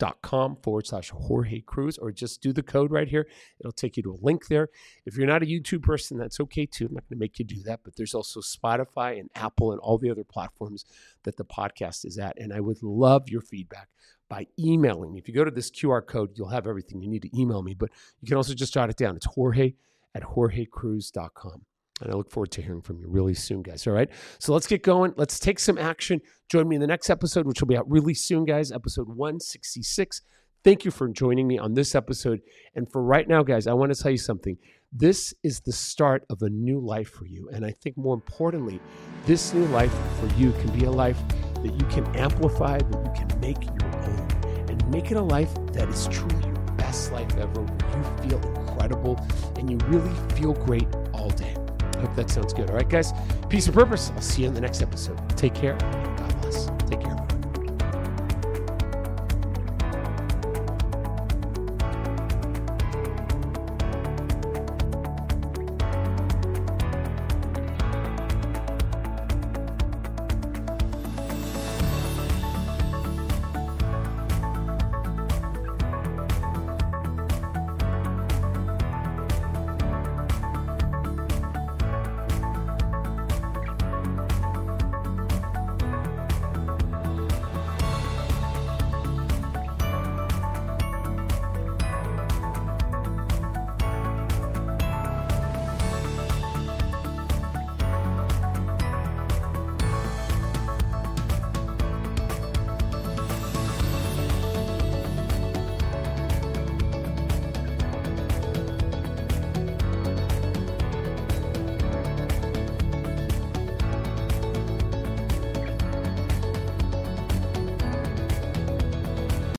youtube.com 0.00 0.56
forward 0.62 0.86
slash 0.86 1.10
Jorge 1.10 1.60
Cruise, 1.60 1.98
or 1.98 2.12
just 2.12 2.42
do 2.42 2.52
the 2.52 2.62
code 2.62 2.90
right 2.90 3.08
here. 3.08 3.26
It'll 3.58 3.72
take 3.72 3.96
you 3.96 4.02
to 4.04 4.12
a 4.12 4.18
link 4.24 4.48
there. 4.48 4.68
If 5.06 5.16
you're 5.16 5.26
not 5.26 5.42
a 5.42 5.46
YouTube 5.46 5.82
person, 5.82 6.18
that's 6.18 6.40
okay 6.40 6.66
too. 6.66 6.86
I'm 6.86 6.94
not 6.94 7.08
going 7.08 7.18
to 7.18 7.20
make 7.20 7.38
you 7.38 7.44
do 7.44 7.62
that, 7.64 7.80
but 7.84 7.96
there's 7.96 8.14
also 8.14 8.40
Spotify 8.40 9.18
and 9.18 9.30
Apple 9.34 9.72
and 9.72 9.80
all 9.80 9.98
the 9.98 10.10
other 10.10 10.24
platforms 10.24 10.84
that 11.24 11.36
the 11.36 11.44
podcast 11.44 12.04
is 12.04 12.18
at. 12.18 12.38
And 12.38 12.52
I 12.52 12.60
would 12.60 12.82
love 12.82 13.28
your 13.28 13.42
feedback 13.42 13.88
by 14.28 14.46
emailing 14.58 15.12
me. 15.12 15.18
If 15.18 15.28
you 15.28 15.34
go 15.34 15.44
to 15.44 15.50
this 15.50 15.70
QR 15.70 16.06
code, 16.06 16.30
you'll 16.36 16.48
have 16.48 16.66
everything 16.66 17.02
you 17.02 17.08
need 17.08 17.22
to 17.22 17.38
email 17.38 17.62
me, 17.62 17.74
but 17.74 17.90
you 18.20 18.28
can 18.28 18.36
also 18.36 18.54
just 18.54 18.72
jot 18.72 18.90
it 18.90 18.96
down. 18.96 19.16
It's 19.16 19.26
Jorge 19.26 19.74
at 20.14 20.22
jorgecruise.com. 20.22 21.64
And 22.00 22.12
I 22.12 22.16
look 22.16 22.30
forward 22.30 22.50
to 22.52 22.62
hearing 22.62 22.82
from 22.82 22.98
you 22.98 23.08
really 23.08 23.34
soon, 23.34 23.62
guys. 23.62 23.86
All 23.86 23.92
right. 23.92 24.08
So 24.38 24.52
let's 24.52 24.66
get 24.66 24.82
going. 24.82 25.14
Let's 25.16 25.38
take 25.38 25.58
some 25.58 25.78
action. 25.78 26.20
Join 26.50 26.68
me 26.68 26.76
in 26.76 26.80
the 26.80 26.86
next 26.86 27.10
episode, 27.10 27.46
which 27.46 27.60
will 27.60 27.68
be 27.68 27.76
out 27.76 27.90
really 27.90 28.14
soon, 28.14 28.44
guys. 28.44 28.72
Episode 28.72 29.08
166. 29.08 30.22
Thank 30.62 30.84
you 30.84 30.90
for 30.90 31.08
joining 31.08 31.46
me 31.48 31.58
on 31.58 31.74
this 31.74 31.94
episode. 31.94 32.40
And 32.74 32.90
for 32.90 33.02
right 33.02 33.26
now, 33.26 33.42
guys, 33.42 33.66
I 33.66 33.72
want 33.72 33.94
to 33.94 34.02
tell 34.02 34.10
you 34.10 34.18
something. 34.18 34.58
This 34.92 35.32
is 35.42 35.60
the 35.60 35.72
start 35.72 36.24
of 36.28 36.42
a 36.42 36.50
new 36.50 36.80
life 36.80 37.08
for 37.08 37.26
you. 37.26 37.48
And 37.52 37.64
I 37.64 37.70
think 37.70 37.96
more 37.96 38.14
importantly, 38.14 38.80
this 39.24 39.54
new 39.54 39.64
life 39.66 39.94
for 40.20 40.26
you 40.36 40.52
can 40.52 40.78
be 40.78 40.84
a 40.84 40.90
life 40.90 41.18
that 41.54 41.72
you 41.72 41.86
can 41.86 42.04
amplify, 42.16 42.78
that 42.78 43.04
you 43.04 43.12
can 43.14 43.40
make 43.40 43.62
your 43.64 43.96
own, 44.04 44.28
and 44.68 44.90
make 44.90 45.10
it 45.10 45.16
a 45.16 45.22
life 45.22 45.54
that 45.72 45.88
is 45.88 46.08
truly 46.08 46.44
your 46.44 46.54
best 46.76 47.12
life 47.12 47.34
ever, 47.36 47.62
where 47.62 47.98
you 47.98 48.30
feel 48.30 48.58
incredible 48.58 49.16
and 49.56 49.70
you 49.70 49.78
really 49.86 50.14
feel 50.34 50.52
great 50.52 50.88
all 51.14 51.30
day. 51.30 51.54
I 52.00 52.06
hope 52.06 52.16
that 52.16 52.30
sounds 52.30 52.54
good. 52.54 52.70
All 52.70 52.76
right, 52.76 52.88
guys. 52.88 53.12
Peace 53.50 53.66
and 53.66 53.74
purpose. 53.74 54.10
I'll 54.14 54.22
see 54.22 54.42
you 54.42 54.48
in 54.48 54.54
the 54.54 54.60
next 54.60 54.80
episode. 54.80 55.18
Take 55.36 55.54
care. 55.54 55.74
God 55.74 56.40
bless. 56.40 56.70
Take 56.88 57.02
care. 57.02 57.29